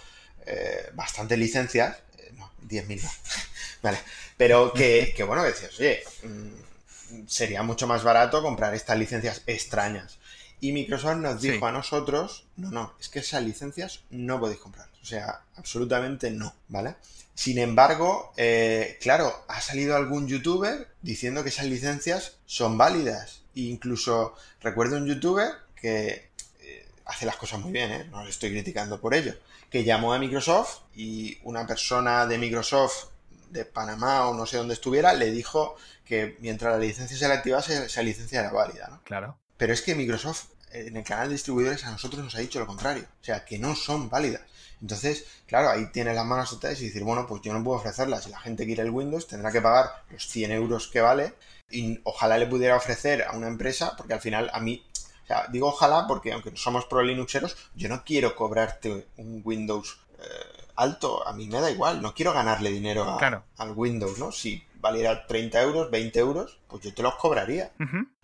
eh, 0.47 0.91
bastantes 0.95 1.39
licencias. 1.39 1.97
eh, 2.19 2.33
no, 2.37 2.51
10.000 2.69 3.03
no. 3.03 3.11
vale. 3.83 3.99
Pero 4.37 4.73
que, 4.73 5.13
que 5.17 5.23
bueno, 5.23 5.43
decías, 5.45 5.79
oye, 5.79 6.03
mm, 6.25 7.27
sería 7.29 7.63
mucho 7.63 7.87
más 7.87 8.03
barato 8.03 8.43
comprar 8.43 8.75
estas 8.75 8.99
licencias 8.99 9.43
extrañas. 9.47 10.19
Y 10.61 10.73
Microsoft 10.73 11.17
nos 11.19 11.41
Sí. 11.41 11.51
dijo 11.53 11.67
a 11.67 11.73
nosotros, 11.73 12.47
no, 12.57 12.71
no, 12.71 12.95
es 12.99 13.09
que 13.09 13.21
esas 13.21 13.43
licencias 13.43 14.01
no 14.11 14.41
podéis 14.41 14.59
comprar. 14.61 14.89
O 15.03 15.05
sea, 15.05 15.43
absolutamente 15.57 16.31
no, 16.31 16.55
¿vale? 16.69 16.97
Sin 17.37 17.59
embargo, 17.59 18.33
eh, 18.39 18.99
claro, 19.01 19.45
ha 19.47 19.61
salido 19.61 19.95
algún 19.95 20.27
youtuber 20.27 20.89
diciendo 21.03 21.43
que 21.43 21.51
esas 21.51 21.67
licencias 21.67 22.39
son 22.47 22.79
válidas. 22.79 23.43
E 23.55 23.61
incluso 23.61 24.35
recuerdo 24.63 24.97
un 24.97 25.07
youtuber 25.07 25.51
que 25.79 26.31
eh, 26.61 26.89
hace 27.05 27.27
las 27.27 27.37
cosas 27.37 27.61
muy 27.61 27.73
bien, 27.73 27.93
¿eh? 27.93 28.05
no 28.11 28.25
le 28.25 28.31
estoy 28.31 28.51
criticando 28.51 28.99
por 28.99 29.13
ello, 29.15 29.35
que 29.71 29.85
llamó 29.85 30.15
a 30.15 30.19
Microsoft 30.19 30.79
y 30.95 31.39
una 31.43 31.67
persona 31.67 32.27
de 32.27 32.39
Microsoft 32.39 33.11
de 33.51 33.67
Panamá 33.67 34.29
o 34.29 34.35
no 34.35 34.47
sé 34.47 34.57
dónde 34.57 34.75
estuviera 34.75 35.13
le 35.13 35.31
dijo 35.31 35.77
que 36.07 36.39
mientras 36.41 36.73
la 36.73 36.79
licencia 36.79 37.19
se 37.19 37.29
le 37.29 37.35
activase, 37.35 37.85
esa 37.85 38.03
licencia 38.03 38.41
era 38.41 38.51
válida, 38.51 38.89
¿no? 38.89 39.03
Claro. 39.05 39.37
Pero 39.59 39.75
es 39.75 39.83
que 39.83 39.95
Microsoft 39.95 40.47
en 40.73 40.97
el 40.97 41.05
canal 41.05 41.29
de 41.29 41.35
distribuidores 41.35 41.85
a 41.85 41.91
nosotros 41.91 42.25
nos 42.25 42.35
ha 42.35 42.41
dicho 42.41 42.59
lo 42.59 42.67
contrario. 42.67 43.05
O 43.21 43.25
sea, 43.25 43.45
que 43.45 43.59
no 43.59 43.75
son 43.75 44.09
válidas. 44.09 44.43
Entonces, 44.83 45.25
claro, 45.47 45.71
ahí 45.71 45.87
tiene 45.93 46.13
las 46.15 46.27
manos 46.27 46.53
atadas 46.53 46.81
y 46.81 46.87
decir, 46.87 47.03
bueno, 47.05 47.27
pues 47.27 47.43
yo 47.43 47.53
no 47.53 47.63
puedo 47.65 47.79
ofrecerlas. 47.79 48.25
Si 48.25 48.31
la 48.31 48.39
gente 48.41 48.67
quiere 48.67 48.83
el 48.83 48.91
Windows, 48.91 49.27
tendrá 49.27 49.51
que 49.51 49.61
pagar 49.63 49.87
los 50.11 50.27
100 50.27 50.53
euros 50.53 50.89
que 50.89 51.01
vale. 51.01 51.35
Y 51.71 52.01
ojalá 52.05 52.39
le 52.39 52.47
pudiera 52.47 52.77
ofrecer 52.77 53.23
a 53.23 53.33
una 53.33 53.49
empresa, 53.49 53.95
porque 53.97 54.15
al 54.15 54.21
final 54.21 54.51
a 54.53 54.61
mí, 54.61 54.85
o 55.25 55.27
sea, 55.27 55.47
digo 55.51 55.69
ojalá 55.69 56.07
porque 56.07 56.33
aunque 56.33 56.53
somos 56.57 56.85
pro 56.85 57.03
Linuxeros, 57.03 57.57
yo 57.75 57.89
no 57.89 58.05
quiero 58.05 58.37
cobrarte 58.37 59.07
un 59.17 59.43
Windows 59.45 59.99
eh, 60.21 60.67
alto. 60.77 61.27
A 61.27 61.33
mí 61.33 61.47
me 61.49 61.61
da 61.61 61.71
igual. 61.71 62.01
No 62.03 62.15
quiero 62.15 62.33
ganarle 62.33 62.71
dinero 62.71 63.05
a- 63.05 63.19
Claro. 63.19 63.45
al 63.57 63.73
Windows, 63.73 64.19
¿no? 64.19 64.31
Si 64.31 64.63
valiera 64.81 65.27
30 65.27 65.61
euros, 65.63 65.91
20 65.91 66.19
euros, 66.21 66.59
pues 66.69 66.83
yo 66.85 66.95
te 66.95 67.03
los 67.03 67.17
cobraría. 67.17 67.73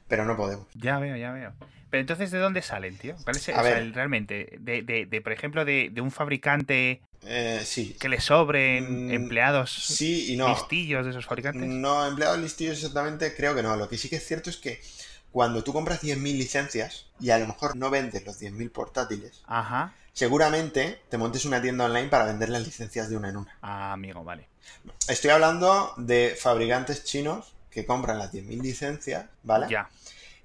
Pero 0.06 0.24
no 0.26 0.36
podemos. 0.36 0.66
Ya 0.74 0.98
veo, 0.98 1.16
ya 1.16 1.32
veo. 1.32 1.52
Pero 1.92 2.00
entonces, 2.00 2.30
¿de 2.30 2.38
dónde 2.38 2.62
salen, 2.62 2.96
tío? 2.96 3.16
¿Cuál 3.22 3.36
es, 3.36 3.42
o 3.50 3.52
sea, 3.52 3.76
el- 3.78 3.92
realmente, 3.92 4.56
de, 4.60 4.80
de, 4.80 5.04
de, 5.04 5.20
por 5.20 5.30
ejemplo, 5.32 5.66
de, 5.66 5.90
de 5.92 6.00
un 6.00 6.10
fabricante 6.10 7.02
Eh, 7.26 7.60
sí. 7.66 7.94
que 8.00 8.08
le 8.08 8.18
sobren 8.18 9.08
Mm, 9.08 9.12
empleados 9.12 9.70
Sí 9.70 10.32
y 10.32 10.36
no. 10.38 10.48
listillos 10.48 11.04
de 11.04 11.10
esos 11.10 11.26
fabricantes? 11.26 11.68
No, 11.68 12.06
empleados 12.06 12.38
listillos 12.38 12.78
exactamente, 12.78 13.36
creo 13.36 13.54
que 13.54 13.62
no. 13.62 13.76
Lo 13.76 13.90
que 13.90 13.98
sí 13.98 14.08
que 14.08 14.16
es 14.16 14.26
cierto 14.26 14.48
es 14.48 14.56
que 14.56 14.80
cuando 15.32 15.62
tú 15.62 15.74
compras 15.74 16.00
10.000 16.00 16.38
licencias 16.38 17.08
y 17.20 17.28
a 17.28 17.38
lo 17.38 17.46
mejor 17.46 17.76
no 17.76 17.90
vendes 17.90 18.24
los 18.24 18.38
10.000 18.38 18.70
portátiles, 18.70 19.42
Ajá. 19.46 19.92
seguramente 20.14 20.98
te 21.10 21.18
montes 21.18 21.44
una 21.44 21.60
tienda 21.60 21.84
online 21.84 22.08
para 22.08 22.24
vender 22.24 22.48
las 22.48 22.64
licencias 22.64 23.10
de 23.10 23.18
una 23.18 23.28
en 23.28 23.36
una. 23.36 23.54
Ah, 23.60 23.92
amigo, 23.92 24.24
vale. 24.24 24.48
Estoy 25.08 25.30
hablando 25.30 25.92
de 25.98 26.38
fabricantes 26.40 27.04
chinos 27.04 27.52
que 27.70 27.84
compran 27.84 28.18
las 28.18 28.32
10.000 28.32 28.62
licencias, 28.62 29.26
¿vale? 29.42 29.66
Ya. 29.68 29.90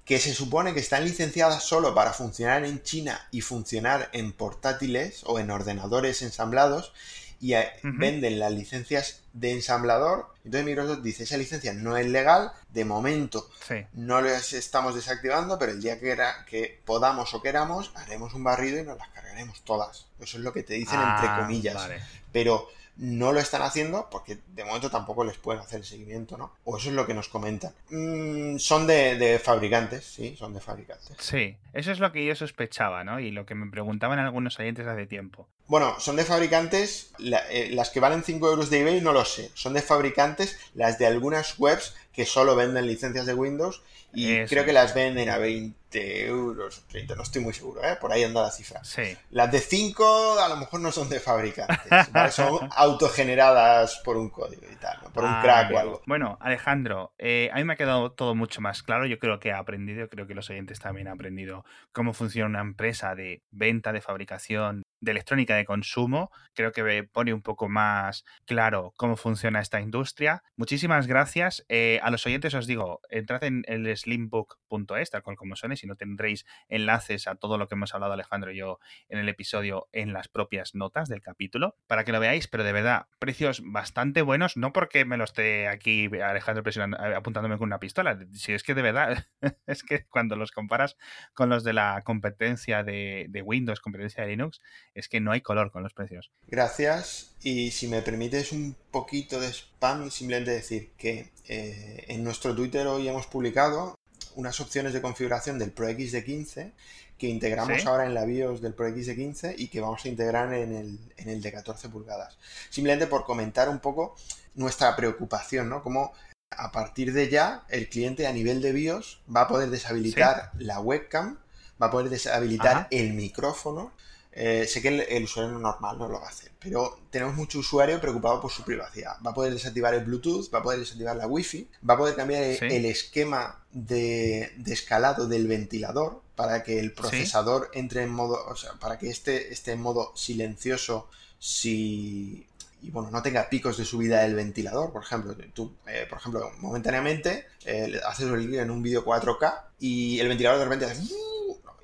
Que 0.08 0.18
se 0.18 0.34
supone 0.34 0.72
que 0.74 0.80
están 0.80 1.04
licenciadas 1.04 1.62
solo 1.62 1.94
para 1.94 2.12
funcionar 2.14 2.64
en 2.64 2.82
China 2.82 3.28
y 3.30 3.42
funcionar 3.42 4.08
en 4.12 4.32
portátiles 4.32 5.22
o 5.26 5.38
en 5.38 5.50
ordenadores 5.50 6.22
ensamblados 6.22 6.92
y 7.40 7.52
eh, 7.54 7.68
venden 7.82 8.40
las 8.40 8.50
licencias 8.50 9.20
de 9.34 9.52
ensamblador. 9.52 10.34
Entonces 10.44 10.64
Microsoft 10.64 11.02
dice, 11.02 11.22
esa 11.24 11.36
licencia 11.36 11.72
no 11.74 11.96
es 11.96 12.06
legal, 12.06 12.52
de 12.70 12.84
momento 12.84 13.48
Sí. 13.68 13.86
no 13.92 14.20
las 14.22 14.54
estamos 14.54 14.94
desactivando, 14.94 15.58
pero 15.58 15.72
el 15.72 15.80
día 15.82 16.00
que, 16.00 16.10
era, 16.10 16.44
que 16.46 16.80
podamos 16.84 17.34
o 17.34 17.42
queramos, 17.42 17.92
haremos 17.94 18.32
un 18.34 18.42
barrido 18.42 18.80
y 18.80 18.84
nos 18.84 18.96
las 18.98 19.08
cargaremos 19.10 19.60
todas. 19.62 20.06
Eso 20.18 20.38
es 20.38 20.42
lo 20.42 20.52
que 20.52 20.62
te 20.64 20.74
dicen 20.74 20.98
entre 20.98 21.28
Ah, 21.28 21.38
comillas. 21.42 21.74
Vale. 21.74 22.02
Pero 22.32 22.66
no 22.98 23.32
lo 23.32 23.40
están 23.40 23.62
haciendo 23.62 24.08
porque 24.10 24.38
de 24.48 24.64
momento 24.64 24.90
tampoco 24.90 25.24
les 25.24 25.38
pueden 25.38 25.62
hacer 25.62 25.80
el 25.80 25.84
seguimiento, 25.84 26.36
¿no? 26.36 26.52
O 26.64 26.76
eso 26.76 26.90
es 26.90 26.94
lo 26.94 27.06
que 27.06 27.14
nos 27.14 27.28
comentan. 27.28 27.72
Mm, 27.90 28.58
son 28.58 28.86
de, 28.86 29.16
de 29.16 29.38
fabricantes, 29.38 30.04
sí, 30.04 30.36
son 30.36 30.52
de 30.52 30.60
fabricantes. 30.60 31.16
Sí, 31.18 31.56
eso 31.72 31.92
es 31.92 32.00
lo 32.00 32.12
que 32.12 32.26
yo 32.26 32.34
sospechaba, 32.34 33.04
¿no? 33.04 33.20
Y 33.20 33.30
lo 33.30 33.46
que 33.46 33.54
me 33.54 33.70
preguntaban 33.70 34.18
algunos 34.18 34.58
oyentes 34.58 34.86
hace 34.86 35.06
tiempo. 35.06 35.48
Bueno, 35.68 36.00
son 36.00 36.16
de 36.16 36.24
fabricantes, 36.24 37.12
la- 37.18 37.46
eh, 37.50 37.68
las 37.70 37.90
que 37.90 38.00
valen 38.00 38.24
5 38.24 38.48
euros 38.50 38.70
de 38.70 38.80
eBay 38.80 39.00
no 39.00 39.12
lo 39.12 39.24
sé. 39.24 39.50
Son 39.54 39.74
de 39.74 39.82
fabricantes 39.82 40.58
las 40.74 40.98
de 40.98 41.06
algunas 41.06 41.58
webs 41.58 41.94
que 42.12 42.24
solo 42.24 42.56
venden 42.56 42.86
licencias 42.86 43.26
de 43.26 43.34
Windows 43.34 43.82
y 44.14 44.32
Eso 44.32 44.48
creo 44.48 44.64
que 44.64 44.72
las 44.72 44.94
venden 44.94 45.28
a 45.28 45.36
20 45.36 46.26
euros, 46.26 46.82
30, 46.88 47.14
no 47.14 47.22
estoy 47.22 47.42
muy 47.42 47.52
seguro, 47.52 47.84
¿eh? 47.84 47.96
Por 48.00 48.10
ahí 48.10 48.24
anda 48.24 48.40
la 48.40 48.50
cifra. 48.50 48.82
Sí. 48.82 49.14
Las 49.30 49.52
de 49.52 49.60
5 49.60 50.40
a 50.40 50.48
lo 50.48 50.56
mejor 50.56 50.80
no 50.80 50.90
son 50.90 51.10
de 51.10 51.20
fabricantes, 51.20 51.78
¿vale? 52.12 52.32
Son 52.32 52.58
autogeneradas 52.74 54.00
por 54.04 54.16
un 54.16 54.30
código 54.30 54.62
y 54.70 54.76
tal, 54.76 54.98
¿no? 55.02 55.10
por 55.12 55.24
un 55.24 55.30
Ah, 55.30 55.40
crack 55.42 55.72
o 55.74 55.78
algo. 55.78 56.02
Bueno, 56.06 56.38
Alejandro, 56.40 57.12
eh, 57.18 57.50
a 57.52 57.56
mí 57.56 57.64
me 57.64 57.74
ha 57.74 57.76
quedado 57.76 58.12
todo 58.12 58.34
mucho 58.34 58.60
más 58.62 58.82
claro. 58.82 59.04
Yo 59.06 59.18
creo 59.18 59.38
que 59.40 59.48
he 59.50 59.52
aprendido, 59.52 60.08
creo 60.08 60.26
que 60.26 60.34
los 60.34 60.48
oyentes 60.50 60.78
también 60.80 61.08
han 61.08 61.14
aprendido 61.14 61.64
cómo 61.92 62.14
funciona 62.14 62.48
una 62.48 62.60
empresa 62.60 63.14
de 63.14 63.42
venta, 63.50 63.92
de 63.92 64.00
fabricación 64.00 64.82
de 65.00 65.12
electrónica 65.12 65.56
de 65.56 65.64
consumo. 65.64 66.30
Creo 66.54 66.72
que 66.72 67.04
pone 67.04 67.32
un 67.32 67.42
poco 67.42 67.68
más 67.68 68.24
claro 68.44 68.92
cómo 68.96 69.16
funciona 69.16 69.60
esta 69.60 69.80
industria. 69.80 70.42
Muchísimas 70.56 71.06
gracias. 71.06 71.64
Eh, 71.68 72.00
a 72.02 72.10
los 72.10 72.26
oyentes 72.26 72.54
os 72.54 72.66
digo, 72.66 73.00
entrad 73.10 73.44
en 73.44 73.62
el 73.66 73.96
slimbook.es, 73.96 75.10
tal 75.10 75.22
cual 75.22 75.36
como 75.36 75.56
son, 75.56 75.68
y 75.72 75.86
no 75.86 75.96
tendréis 75.96 76.46
enlaces 76.68 77.26
a 77.26 77.34
todo 77.34 77.58
lo 77.58 77.68
que 77.68 77.74
hemos 77.74 77.94
hablado 77.94 78.12
Alejandro 78.12 78.52
y 78.52 78.56
yo 78.56 78.78
en 79.08 79.18
el 79.18 79.28
episodio 79.28 79.88
en 79.92 80.12
las 80.12 80.28
propias 80.28 80.74
notas 80.74 81.08
del 81.08 81.20
capítulo, 81.20 81.76
para 81.86 82.04
que 82.04 82.12
lo 82.12 82.20
veáis, 82.20 82.48
pero 82.48 82.64
de 82.64 82.72
verdad, 82.72 83.06
precios 83.18 83.62
bastante 83.64 84.22
buenos, 84.22 84.56
no 84.56 84.72
porque 84.72 85.04
me 85.04 85.16
lo 85.16 85.24
esté 85.24 85.68
aquí 85.68 86.06
Alejandro 86.06 86.64
eh, 86.68 87.14
apuntándome 87.14 87.58
con 87.58 87.68
una 87.68 87.80
pistola, 87.80 88.18
si 88.32 88.52
es 88.52 88.62
que 88.62 88.74
de 88.74 88.82
verdad, 88.82 89.26
es 89.66 89.82
que 89.82 90.06
cuando 90.06 90.36
los 90.36 90.52
comparas 90.52 90.96
con 91.34 91.48
los 91.48 91.64
de 91.64 91.72
la 91.72 92.02
competencia 92.04 92.82
de 92.82 93.42
Windows, 93.44 93.80
competencia 93.80 94.24
de 94.24 94.30
Linux, 94.30 94.60
es 94.94 95.08
que 95.08 95.20
no 95.20 95.32
hay 95.32 95.40
color 95.40 95.70
con 95.70 95.82
los 95.82 95.94
precios. 95.94 96.30
Gracias. 96.46 97.34
Y 97.42 97.70
si 97.70 97.88
me 97.88 98.02
permites 98.02 98.52
un 98.52 98.76
poquito 98.90 99.40
de 99.40 99.48
spam, 99.48 100.10
simplemente 100.10 100.50
decir 100.50 100.90
que 100.96 101.32
eh, 101.46 102.04
en 102.08 102.24
nuestro 102.24 102.54
Twitter 102.54 102.86
hoy 102.86 103.08
hemos 103.08 103.26
publicado 103.26 103.98
unas 104.34 104.60
opciones 104.60 104.92
de 104.92 105.02
configuración 105.02 105.58
del 105.58 105.72
Pro 105.72 105.88
XD15 105.88 106.72
que 107.18 107.28
integramos 107.28 107.84
ahora 107.84 108.06
en 108.06 108.14
la 108.14 108.24
BIOS 108.24 108.62
del 108.62 108.74
Pro 108.74 108.88
XD15 108.88 109.56
y 109.58 109.68
que 109.68 109.80
vamos 109.80 110.04
a 110.04 110.08
integrar 110.08 110.54
en 110.54 110.72
el, 110.72 110.98
en 111.16 111.28
el 111.28 111.42
de 111.42 111.52
14 111.52 111.88
pulgadas. 111.88 112.38
Simplemente 112.70 113.08
por 113.08 113.24
comentar 113.24 113.68
un 113.68 113.80
poco 113.80 114.14
nuestra 114.54 114.94
preocupación, 114.94 115.68
¿no? 115.68 115.82
Como 115.82 116.12
a 116.50 116.70
partir 116.70 117.12
de 117.12 117.28
ya 117.28 117.64
el 117.68 117.88
cliente 117.88 118.26
a 118.26 118.32
nivel 118.32 118.62
de 118.62 118.72
BIOS 118.72 119.20
va 119.34 119.42
a 119.42 119.48
poder 119.48 119.68
deshabilitar 119.70 120.52
la 120.58 120.80
webcam, 120.80 121.38
va 121.82 121.88
a 121.88 121.90
poder 121.90 122.08
deshabilitar 122.08 122.86
el 122.90 123.12
micrófono 123.12 123.92
eh, 124.32 124.66
sé 124.66 124.82
que 124.82 124.88
el, 124.88 125.24
usuario 125.24 125.58
normal 125.58 125.98
no 125.98 126.08
lo 126.08 126.20
va 126.20 126.26
a 126.26 126.30
hacer, 126.30 126.52
pero 126.58 127.00
tenemos 127.10 127.34
mucho 127.34 127.58
usuario 127.58 128.00
preocupado 128.00 128.40
por 128.40 128.50
su 128.50 128.62
privacidad. 128.62 129.16
Va 129.26 129.32
a 129.32 129.34
poder 129.34 129.52
desactivar 129.52 129.94
el 129.94 130.04
Bluetooth, 130.04 130.52
va 130.54 130.60
a 130.60 130.62
poder 130.62 130.80
desactivar 130.80 131.16
la 131.16 131.26
Wi-Fi, 131.26 131.68
va 131.88 131.94
a 131.94 131.98
poder 131.98 132.14
cambiar 132.14 132.42
el 132.42 132.84
esquema 132.84 133.64
de, 133.72 134.54
escalado 134.66 135.26
del 135.26 135.46
ventilador 135.46 136.22
para 136.36 136.62
que 136.62 136.78
el 136.78 136.92
procesador 136.92 137.70
entre 137.74 138.02
en 138.02 138.10
modo, 138.10 138.46
o 138.46 138.54
sea, 138.54 138.72
para 138.74 138.98
que 138.98 139.08
este 139.08 139.52
esté 139.52 139.72
en 139.72 139.80
modo 139.80 140.12
silencioso 140.14 141.08
si 141.38 142.46
y 142.80 142.90
bueno, 142.90 143.10
no 143.10 143.22
tenga 143.22 143.48
picos 143.48 143.76
de 143.76 143.84
subida 143.84 144.20
del 144.20 144.34
ventilador, 144.34 144.92
por 144.92 145.02
ejemplo, 145.02 145.36
tú, 145.52 145.74
eh, 145.86 146.06
por 146.08 146.18
ejemplo, 146.18 146.52
momentáneamente 146.58 147.46
eh, 147.64 148.00
haces 148.06 148.28
el 148.28 148.54
en 148.54 148.70
un 148.70 148.82
vídeo 148.82 149.04
4K 149.04 149.62
y 149.80 150.20
el 150.20 150.28
ventilador 150.28 150.60
de 150.60 150.64
repente 150.64 150.84
hace 150.86 151.02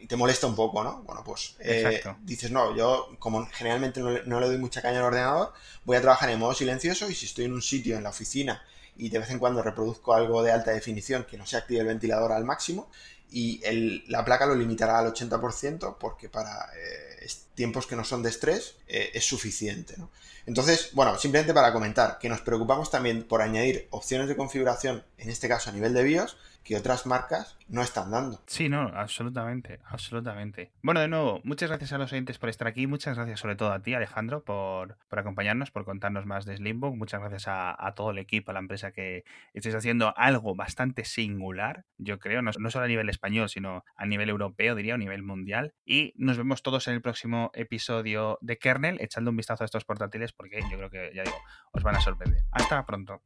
y 0.04 0.06
te 0.06 0.16
molesta 0.16 0.46
un 0.46 0.54
poco, 0.54 0.84
¿no? 0.84 1.02
Bueno, 1.04 1.22
pues 1.24 1.56
eh, 1.60 2.02
dices, 2.24 2.50
no, 2.50 2.76
yo 2.76 3.16
como 3.18 3.46
generalmente 3.46 4.00
no, 4.02 4.38
le 4.40 4.46
doy 4.46 4.58
mucha 4.58 4.82
caña 4.82 4.98
al 4.98 5.06
ordenador, 5.06 5.54
voy 5.86 5.96
a 5.96 6.02
trabajar 6.02 6.28
en 6.28 6.38
modo 6.38 6.52
silencioso 6.52 7.08
y 7.08 7.14
si 7.14 7.24
estoy 7.24 7.46
en 7.46 7.54
un 7.54 7.62
sitio, 7.62 7.96
en 7.96 8.02
la 8.02 8.10
oficina, 8.10 8.62
y 8.98 9.08
de 9.08 9.18
vez 9.18 9.30
en 9.30 9.38
cuando 9.38 9.62
reproduzco 9.62 10.12
algo 10.12 10.42
de 10.42 10.52
alta 10.52 10.72
definición 10.72 11.24
que 11.24 11.38
no 11.38 11.46
se 11.46 11.56
active 11.56 11.80
el 11.80 11.86
ventilador 11.86 12.32
al 12.32 12.44
máximo, 12.44 12.90
y 13.30 13.62
la 14.08 14.26
placa 14.26 14.44
lo 14.44 14.54
limitará 14.54 14.98
al 14.98 15.10
80% 15.10 15.96
porque 15.98 16.28
para 16.28 16.68
eh, 16.76 17.26
tiempos 17.54 17.86
que 17.86 17.96
no 17.96 18.04
son 18.04 18.22
de 18.22 18.28
estrés 18.28 18.76
eh, 18.86 19.10
es 19.14 19.24
suficiente. 19.24 19.94
¿no? 19.96 20.10
Entonces, 20.44 20.90
bueno, 20.92 21.18
simplemente 21.18 21.54
para 21.54 21.72
comentar 21.72 22.18
que 22.18 22.28
nos 22.28 22.42
preocupamos 22.42 22.90
también 22.90 23.24
por 23.24 23.40
añadir 23.40 23.88
opciones 23.90 24.28
de 24.28 24.36
configuración, 24.36 25.02
en 25.16 25.30
este 25.30 25.48
caso 25.48 25.70
a 25.70 25.72
nivel 25.72 25.94
de 25.94 26.02
BIOS, 26.02 26.36
que 26.64 26.76
otras 26.76 27.06
marcas 27.06 27.58
no 27.68 27.82
están 27.82 28.10
dando. 28.10 28.42
Sí, 28.46 28.68
no, 28.68 28.80
absolutamente, 28.94 29.80
absolutamente. 29.84 30.72
Bueno, 30.82 31.00
de 31.00 31.08
nuevo, 31.08 31.40
muchas 31.44 31.68
gracias 31.68 31.92
a 31.92 31.98
los 31.98 32.12
oyentes 32.12 32.38
por 32.38 32.48
estar 32.48 32.66
aquí, 32.66 32.86
muchas 32.86 33.16
gracias 33.16 33.40
sobre 33.40 33.56
todo 33.56 33.72
a 33.72 33.82
ti, 33.82 33.94
Alejandro, 33.94 34.42
por, 34.42 34.96
acompañarnos, 35.10 35.70
por 35.70 35.84
contarnos 35.84 36.26
más 36.26 36.44
de 36.46 36.56
Slimbook, 36.56 36.96
muchas 36.96 37.20
gracias 37.20 37.44
a, 37.46 37.92
todo 37.94 38.10
el 38.10 38.18
equipo, 38.18 38.50
a 38.50 38.54
la 38.54 38.60
empresa 38.60 38.92
que 38.92 39.24
estáis 39.52 39.74
haciendo 39.74 40.14
algo 40.16 40.54
bastante 40.54 41.04
singular, 41.04 41.84
yo 41.98 42.18
creo, 42.18 42.42
no, 42.42 42.50
no 42.58 42.70
solo 42.70 42.86
a 42.86 42.88
nivel 42.88 43.08
español, 43.08 43.48
sino 43.48 43.84
a 43.96 44.06
nivel 44.06 44.30
europeo, 44.30 44.74
diría, 44.74 44.94
a 44.94 44.98
nivel 44.98 45.22
mundial. 45.22 45.74
Y 45.84 46.14
nos 46.16 46.38
vemos 46.38 46.62
todos 46.62 46.88
en 46.88 46.94
el 46.94 47.02
próximo 47.02 47.50
episodio 47.54 48.38
de 48.40 48.58
Kernel, 48.58 48.98
echando 49.00 49.30
un 49.30 49.36
vistazo 49.36 49.64
a 49.64 49.66
estos 49.66 49.84
portátiles 49.84 50.32
porque 50.32 50.62
yo 50.70 50.76
creo 50.76 50.90
que, 50.90 51.12
ya 51.14 51.22
digo, 51.22 51.36
os 51.72 51.82
van 51.82 51.96
a 51.96 52.00
sorprender. 52.00 52.44
Hasta 52.50 52.84
pronto. 52.86 53.20